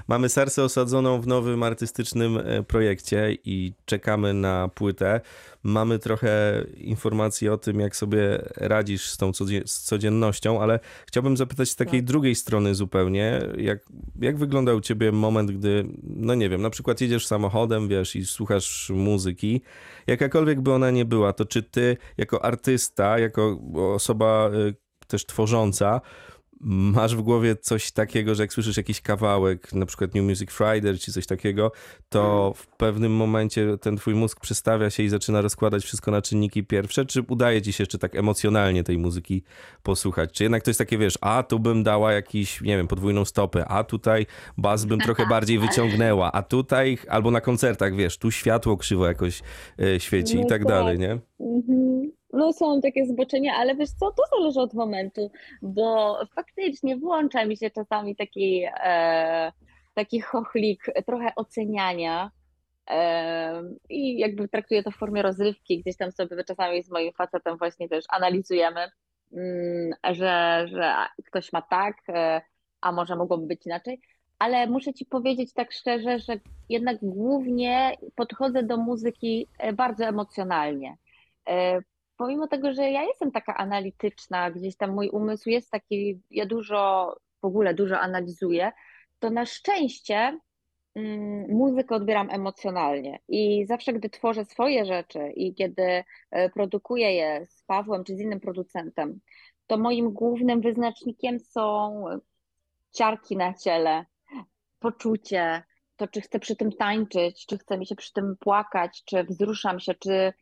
Mamy 0.09 0.29
sarsę 0.29 0.63
osadzoną 0.65 1.21
w 1.21 1.27
nowym 1.27 1.63
artystycznym 1.63 2.39
e, 2.39 2.63
projekcie 2.63 3.37
i 3.45 3.73
czekamy 3.85 4.35
na 4.35 4.69
płytę. 4.69 5.21
Mamy 5.63 5.99
trochę 5.99 6.65
informacji 6.77 7.49
o 7.49 7.59
tym, 7.59 7.81
jak 7.81 7.97
sobie 7.97 8.43
radzisz 8.57 9.11
z 9.11 9.17
tą 9.17 9.33
codziennością, 9.65 10.63
ale 10.63 10.81
chciałbym 11.07 11.37
zapytać 11.37 11.71
z 11.71 11.77
takiej 11.77 12.01
no. 12.03 12.07
drugiej 12.07 12.35
strony 12.35 12.75
zupełnie, 12.75 13.41
jak, 13.57 13.79
jak 14.21 14.37
wygląda 14.37 14.75
u 14.75 14.81
ciebie 14.81 15.13
moment, 15.13 15.51
gdy, 15.51 15.87
no 16.03 16.35
nie 16.35 16.49
wiem, 16.49 16.63
na 16.63 16.71
przykład 16.71 17.01
jedziesz 17.01 17.27
samochodem, 17.27 17.89
wiesz, 17.89 18.17
i 18.17 18.27
słuchasz 18.27 18.91
muzyki, 18.95 19.61
jakakolwiek 20.07 20.61
by 20.61 20.73
ona 20.73 20.91
nie 20.91 21.05
była, 21.05 21.33
to 21.33 21.45
czy 21.45 21.63
ty 21.63 21.97
jako 22.17 22.45
artysta, 22.45 23.19
jako 23.19 23.59
osoba, 23.95 24.51
e, 24.69 24.84
też 25.07 25.27
tworząca, 25.27 26.01
masz 26.65 27.17
w 27.17 27.21
głowie 27.21 27.57
coś 27.57 27.93
takiego, 27.93 28.35
że 28.35 28.43
jak 28.43 28.53
słyszysz 28.53 28.77
jakiś 28.77 29.01
kawałek, 29.01 29.73
na 29.73 29.87
przykład 29.87 30.15
New 30.15 30.25
Music 30.25 30.51
Friday 30.51 30.99
czy 30.99 31.13
coś 31.13 31.27
takiego, 31.27 31.73
to 32.09 32.53
w 32.57 32.67
pewnym 32.67 33.13
momencie 33.13 33.79
ten 33.79 33.97
twój 33.97 34.15
mózg 34.15 34.41
przestawia 34.41 34.91
się 34.91 35.03
i 35.03 35.09
zaczyna 35.09 35.41
rozkładać 35.41 35.85
wszystko 35.85 36.11
na 36.11 36.23
czynniki 36.23 36.65
pierwsze, 36.65 37.07
czy 37.07 37.23
udaje 37.29 37.63
ci 37.63 37.73
się 37.73 37.83
jeszcze 37.83 37.99
tak 37.99 38.17
emocjonalnie 38.17 38.85
tej 38.85 38.99
muzyki 38.99 39.43
posłuchać? 39.83 40.33
Czy 40.33 40.43
jednak 40.43 40.63
to 40.63 40.71
jest 40.71 40.79
takie, 40.79 40.99
wiesz, 40.99 41.19
a 41.21 41.43
tu 41.43 41.59
bym 41.59 41.83
dała 41.83 42.13
jakiś, 42.13 42.61
nie 42.61 42.77
wiem, 42.77 42.89
podwójną 42.89 43.25
stopę, 43.25 43.65
a 43.69 43.85
tutaj 43.85 44.27
bas 44.59 44.85
bym 44.85 45.01
trochę 45.01 45.27
bardziej 45.27 45.59
wyciągnęła, 45.59 46.33
a 46.33 46.43
tutaj, 46.43 46.99
albo 47.09 47.31
na 47.31 47.41
koncertach, 47.41 47.97
wiesz, 47.97 48.19
tu 48.19 48.31
światło 48.31 48.77
krzywo 48.77 49.07
jakoś 49.07 49.43
e, 49.81 50.01
świeci 50.01 50.37
i 50.37 50.41
tak, 50.41 50.49
tak 50.49 50.65
dalej, 50.65 50.99
nie? 50.99 51.19
Mhm. 51.41 52.13
No 52.35 52.53
są 52.53 52.81
takie 52.81 53.07
zboczenia, 53.07 53.55
ale 53.57 53.77
wiesz 53.77 53.91
co, 53.91 54.11
to 54.13 54.23
zależy 54.37 54.61
od 54.61 54.75
momentu, 54.75 55.31
bo 55.63 56.19
faktycznie 56.35 56.97
włącza 56.97 57.45
mi 57.45 57.57
się 57.57 57.71
czasami 57.71 58.17
taki, 58.17 58.65
e, 58.85 59.53
taki 59.95 60.21
chochlik, 60.21 60.85
trochę 61.07 61.33
oceniania 61.37 62.31
e, 62.91 63.63
i 63.89 64.19
jakby 64.19 64.49
traktuję 64.49 64.83
to 64.83 64.91
w 64.91 64.97
formie 64.97 65.23
rozrywki, 65.23 65.81
gdzieś 65.81 65.97
tam 65.97 66.13
sobie 66.13 66.45
czasami 66.45 66.83
z 66.83 66.91
moim 66.91 67.13
facetem 67.13 67.57
właśnie 67.57 67.89
też 67.89 68.05
analizujemy, 68.09 68.81
mm, 69.33 69.91
że, 70.15 70.65
że 70.69 70.95
ktoś 71.27 71.53
ma 71.53 71.63
tak, 71.63 71.97
e, 72.09 72.41
a 72.81 72.93
może 72.93 73.17
mogłoby 73.17 73.47
być 73.47 73.67
inaczej, 73.67 74.01
ale 74.39 74.67
muszę 74.67 74.95
Ci 74.95 75.07
powiedzieć 75.07 75.53
tak 75.53 75.73
szczerze, 75.73 76.19
że 76.19 76.41
jednak 76.69 76.97
głównie 77.03 77.97
podchodzę 78.15 78.63
do 78.63 78.77
muzyki 78.77 79.49
e, 79.59 79.73
bardzo 79.73 80.05
emocjonalnie. 80.05 80.97
E, 81.49 81.81
pomimo 82.17 82.49
tego, 82.49 82.73
że 82.73 82.91
ja 82.91 83.03
jestem 83.03 83.31
taka 83.31 83.57
analityczna, 83.57 84.51
gdzieś 84.51 84.77
tam 84.77 84.95
mój 84.95 85.09
umysł 85.09 85.51
jest 85.51 85.71
taki, 85.71 86.21
ja 86.31 86.47
dużo, 86.47 87.13
w 87.43 87.45
ogóle 87.45 87.75
dużo 87.75 88.01
analizuję, 88.01 88.73
to 89.19 89.31
na 89.31 89.47
szczęście 89.47 90.39
mm, 90.95 91.51
muzykę 91.51 91.95
odbieram 91.95 92.31
emocjonalnie. 92.31 93.19
I 93.29 93.67
zawsze, 93.67 93.93
gdy 93.93 94.11
tworzę 94.11 94.45
swoje 94.45 94.85
rzeczy 94.85 95.33
i 95.37 95.55
kiedy 95.55 96.05
e, 96.31 96.51
produkuję 96.51 97.13
je 97.15 97.47
z 97.49 97.63
Pawłem 97.63 98.05
czy 98.05 98.17
z 98.17 98.21
innym 98.21 98.41
producentem, 98.41 99.21
to 99.67 99.79
moim 99.79 100.11
głównym 100.11 100.61
wyznacznikiem 100.61 101.39
są 101.39 102.05
ciarki 102.93 103.37
na 103.37 103.55
ciele, 103.55 104.05
poczucie, 104.79 105.63
to 105.97 106.09
czy 106.09 106.21
chcę 106.21 106.39
przy 106.39 106.57
tym 106.57 106.73
tańczyć, 106.73 107.47
czy 107.47 107.59
chcę 107.59 107.79
mi 107.79 107.87
się 107.87 107.95
przy 107.95 108.13
tym 108.13 108.37
płakać, 108.41 109.03
czy 109.05 109.25
wzruszam 109.25 109.81
się, 109.81 109.95
czy 109.95 110.33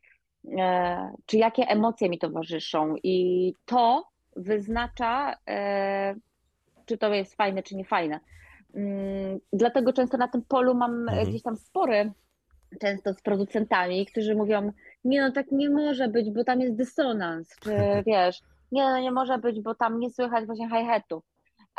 czy 1.25 1.37
jakie 1.37 1.67
emocje 1.67 2.09
mi 2.09 2.19
towarzyszą 2.19 2.95
i 3.03 3.55
to 3.65 4.03
wyznacza, 4.35 5.35
e, 5.49 6.15
czy 6.85 6.97
to 6.97 7.13
jest 7.13 7.35
fajne, 7.35 7.63
czy 7.63 7.75
nie 7.75 7.85
fajne. 7.85 8.19
Mm, 8.75 9.39
dlatego 9.53 9.93
często 9.93 10.17
na 10.17 10.27
tym 10.27 10.41
polu 10.41 10.75
mam 10.75 11.01
mhm. 11.01 11.29
gdzieś 11.29 11.41
tam 11.41 11.57
spory, 11.57 12.11
często 12.79 13.13
z 13.13 13.21
producentami, 13.21 14.05
którzy 14.05 14.35
mówią, 14.35 14.71
nie 15.05 15.21
no 15.21 15.31
tak 15.31 15.51
nie 15.51 15.69
może 15.69 16.07
być, 16.07 16.31
bo 16.31 16.43
tam 16.43 16.61
jest 16.61 16.75
dysonans, 16.75 17.55
czy 17.59 17.71
wiesz, 18.07 18.41
nie 18.71 18.83
no 18.83 18.99
nie 18.99 19.11
może 19.11 19.37
być, 19.37 19.61
bo 19.61 19.75
tam 19.75 19.99
nie 19.99 20.09
słychać 20.09 20.45
właśnie 20.45 20.69
hi-hatu. 20.69 21.23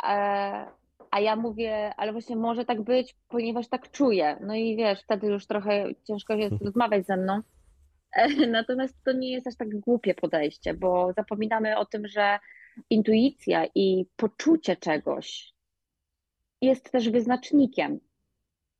E, 0.03 0.65
a 1.11 1.19
ja 1.19 1.35
mówię, 1.35 1.93
ale 1.97 2.11
właśnie 2.11 2.35
może 2.35 2.65
tak 2.65 2.81
być, 2.81 3.15
ponieważ 3.29 3.67
tak 3.67 3.91
czuję. 3.91 4.37
No 4.41 4.55
i 4.55 4.75
wiesz, 4.75 5.01
wtedy 5.03 5.27
już 5.27 5.47
trochę 5.47 5.85
ciężko 6.07 6.33
jest 6.33 6.61
rozmawiać 6.65 7.05
ze 7.05 7.17
mną. 7.17 7.39
Natomiast 8.47 9.03
to 9.03 9.11
nie 9.11 9.31
jest 9.31 9.47
aż 9.47 9.55
tak 9.55 9.79
głupie 9.79 10.15
podejście, 10.15 10.73
bo 10.73 11.13
zapominamy 11.13 11.77
o 11.77 11.85
tym, 11.85 12.07
że 12.07 12.39
intuicja 12.89 13.65
i 13.75 14.05
poczucie 14.15 14.75
czegoś 14.75 15.53
jest 16.61 16.91
też 16.91 17.09
wyznacznikiem. 17.09 17.99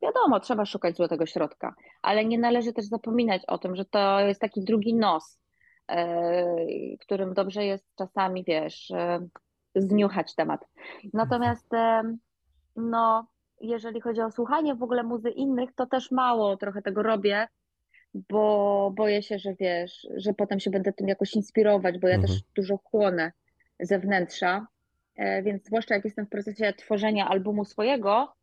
Wiadomo, 0.02 0.40
trzeba 0.40 0.66
szukać 0.66 0.98
złotego 0.98 1.26
środka, 1.26 1.76
ale 2.02 2.26
nie 2.26 2.40
należy 2.40 2.74
też 2.74 2.86
zapominać 2.86 3.46
o 3.46 3.58
tym, 3.58 3.76
że 3.76 3.86
to 3.86 4.20
jest 4.20 4.42
taki 4.42 4.64
drugi 4.64 4.94
nos, 4.94 5.40
e, 5.88 6.46
którym 7.02 7.34
dobrze 7.34 7.66
jest 7.66 7.86
czasami, 7.96 8.44
wiesz, 8.44 8.92
e, 8.92 9.28
zniuchać 9.76 10.36
temat. 10.36 10.68
Natomiast 11.14 11.74
e, 11.74 12.02
no, 12.76 13.28
jeżeli 13.62 14.02
chodzi 14.02 14.22
o 14.22 14.32
słuchanie 14.32 14.76
w 14.76 14.84
ogóle 14.84 15.04
muzy 15.04 15.30
innych, 15.30 15.74
to 15.76 15.86
też 15.86 16.12
mało 16.12 16.58
trochę 16.58 16.82
tego 16.82 17.04
robię, 17.04 17.48
bo 18.30 18.92
boję 18.96 19.24
się, 19.24 19.40
że 19.40 19.56
wiesz, 19.56 20.08
że 20.16 20.34
potem 20.34 20.60
się 20.60 20.72
będę 20.72 20.94
tym 20.94 21.08
jakoś 21.08 21.34
inspirować, 21.34 21.98
bo 22.00 22.08
ja 22.08 22.16
mhm. 22.16 22.34
też 22.34 22.44
dużo 22.56 22.78
chłonę 22.78 23.32
ze 23.80 24.00
wnętrza, 24.00 24.68
e, 25.16 25.44
więc 25.44 25.66
zwłaszcza 25.66 25.96
jak 25.96 26.06
jestem 26.06 26.26
w 26.26 26.30
procesie 26.30 26.74
tworzenia 26.74 27.28
albumu 27.28 27.66
swojego, 27.66 28.34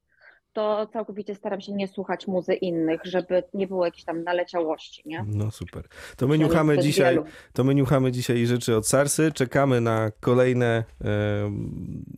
to 0.52 0.86
całkowicie 0.92 1.34
staram 1.34 1.60
się 1.60 1.72
nie 1.72 1.88
słuchać 1.88 2.26
muzy 2.26 2.54
innych, 2.54 3.00
żeby 3.04 3.42
nie 3.54 3.66
było 3.66 3.84
jakiejś 3.84 4.04
tam 4.04 4.24
naleciałości, 4.24 5.02
nie? 5.06 5.24
No 5.28 5.50
super. 5.50 5.84
To 6.16 6.28
my 6.28 6.38
niuchamy 6.38 6.78
dzisiaj, 6.78 7.18
to 7.52 7.64
my 7.64 7.74
niuchamy 7.74 8.12
dzisiaj 8.12 8.46
rzeczy 8.46 8.76
od 8.76 8.86
Sarsy, 8.86 9.32
czekamy 9.32 9.80
na 9.80 10.10
kolejne 10.20 10.84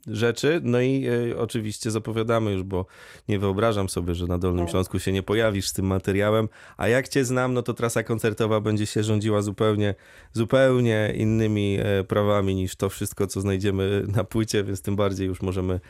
rzeczy, 0.06 0.60
no 0.62 0.80
i 0.80 1.06
e, 1.30 1.38
oczywiście 1.38 1.90
zapowiadamy 1.90 2.52
już, 2.52 2.62
bo 2.62 2.86
nie 3.28 3.38
wyobrażam 3.38 3.88
sobie, 3.88 4.14
że 4.14 4.26
na 4.26 4.38
Dolnym 4.38 4.64
tak. 4.64 4.70
Śląsku 4.70 4.98
się 4.98 5.12
nie 5.12 5.22
pojawisz 5.22 5.68
z 5.68 5.72
tym 5.72 5.86
materiałem, 5.86 6.48
a 6.76 6.88
jak 6.88 7.08
cię 7.08 7.24
znam, 7.24 7.54
no 7.54 7.62
to 7.62 7.74
trasa 7.74 8.02
koncertowa 8.02 8.60
będzie 8.60 8.86
się 8.86 9.02
rządziła 9.02 9.42
zupełnie, 9.42 9.94
zupełnie 10.32 11.12
innymi 11.16 11.78
e, 11.80 12.04
prawami 12.04 12.54
niż 12.54 12.76
to 12.76 12.88
wszystko, 12.88 13.26
co 13.26 13.40
znajdziemy 13.40 14.04
na 14.16 14.24
płycie, 14.24 14.64
więc 14.64 14.82
tym 14.82 14.96
bardziej 14.96 15.26
już 15.26 15.42
możemy 15.42 15.80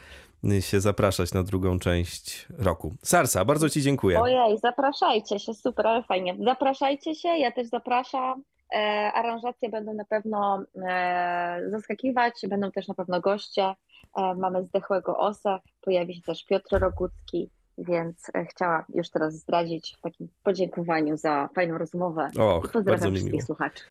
się 0.60 0.80
zapraszać 0.80 1.34
na 1.34 1.42
drugą 1.42 1.78
część 1.78 2.46
roku. 2.58 2.94
Sarsa, 3.02 3.44
bardzo 3.44 3.70
Ci 3.70 3.82
dziękuję. 3.82 4.20
Ojej, 4.20 4.58
zapraszajcie 4.58 5.38
się, 5.38 5.54
super, 5.54 5.86
ale 5.86 6.02
fajnie. 6.02 6.36
Zapraszajcie 6.44 7.14
się, 7.14 7.28
ja 7.28 7.52
też 7.52 7.68
zapraszam. 7.68 8.42
E, 8.74 8.78
aranżacje 9.14 9.68
będą 9.68 9.94
na 9.94 10.04
pewno 10.04 10.64
e, 10.86 11.62
zaskakiwać, 11.70 12.34
będą 12.48 12.70
też 12.70 12.88
na 12.88 12.94
pewno 12.94 13.20
goście. 13.20 13.74
E, 14.16 14.34
mamy 14.34 14.64
zdechłego 14.64 15.18
osa, 15.18 15.60
pojawi 15.80 16.14
się 16.14 16.22
też 16.22 16.44
Piotr 16.44 16.78
Rogucki, 16.78 17.50
więc 17.78 18.30
e, 18.34 18.44
chciałam 18.44 18.82
już 18.94 19.10
teraz 19.10 19.34
zdradzić 19.34 19.94
w 19.98 20.00
takim 20.00 20.28
podziękowaniu 20.42 21.16
za 21.16 21.48
fajną 21.54 21.78
rozmowę. 21.78 22.30
Och, 22.38 22.64
I 22.64 22.68
pozdrawiam 22.68 23.14
wszystkich 23.14 23.44
słuchaczy. 23.44 23.84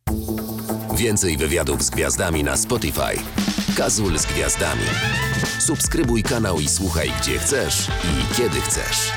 Więcej 0.95 1.37
wywiadów 1.37 1.81
z 1.81 1.89
gwiazdami 1.89 2.43
na 2.43 2.57
Spotify. 2.57 3.52
Gazul 3.75 4.19
z 4.19 4.25
gwiazdami. 4.25 4.85
Subskrybuj 5.59 6.23
kanał 6.23 6.59
i 6.59 6.69
słuchaj 6.69 7.11
gdzie 7.21 7.39
chcesz 7.39 7.87
i 7.87 8.35
kiedy 8.35 8.61
chcesz. 8.61 9.11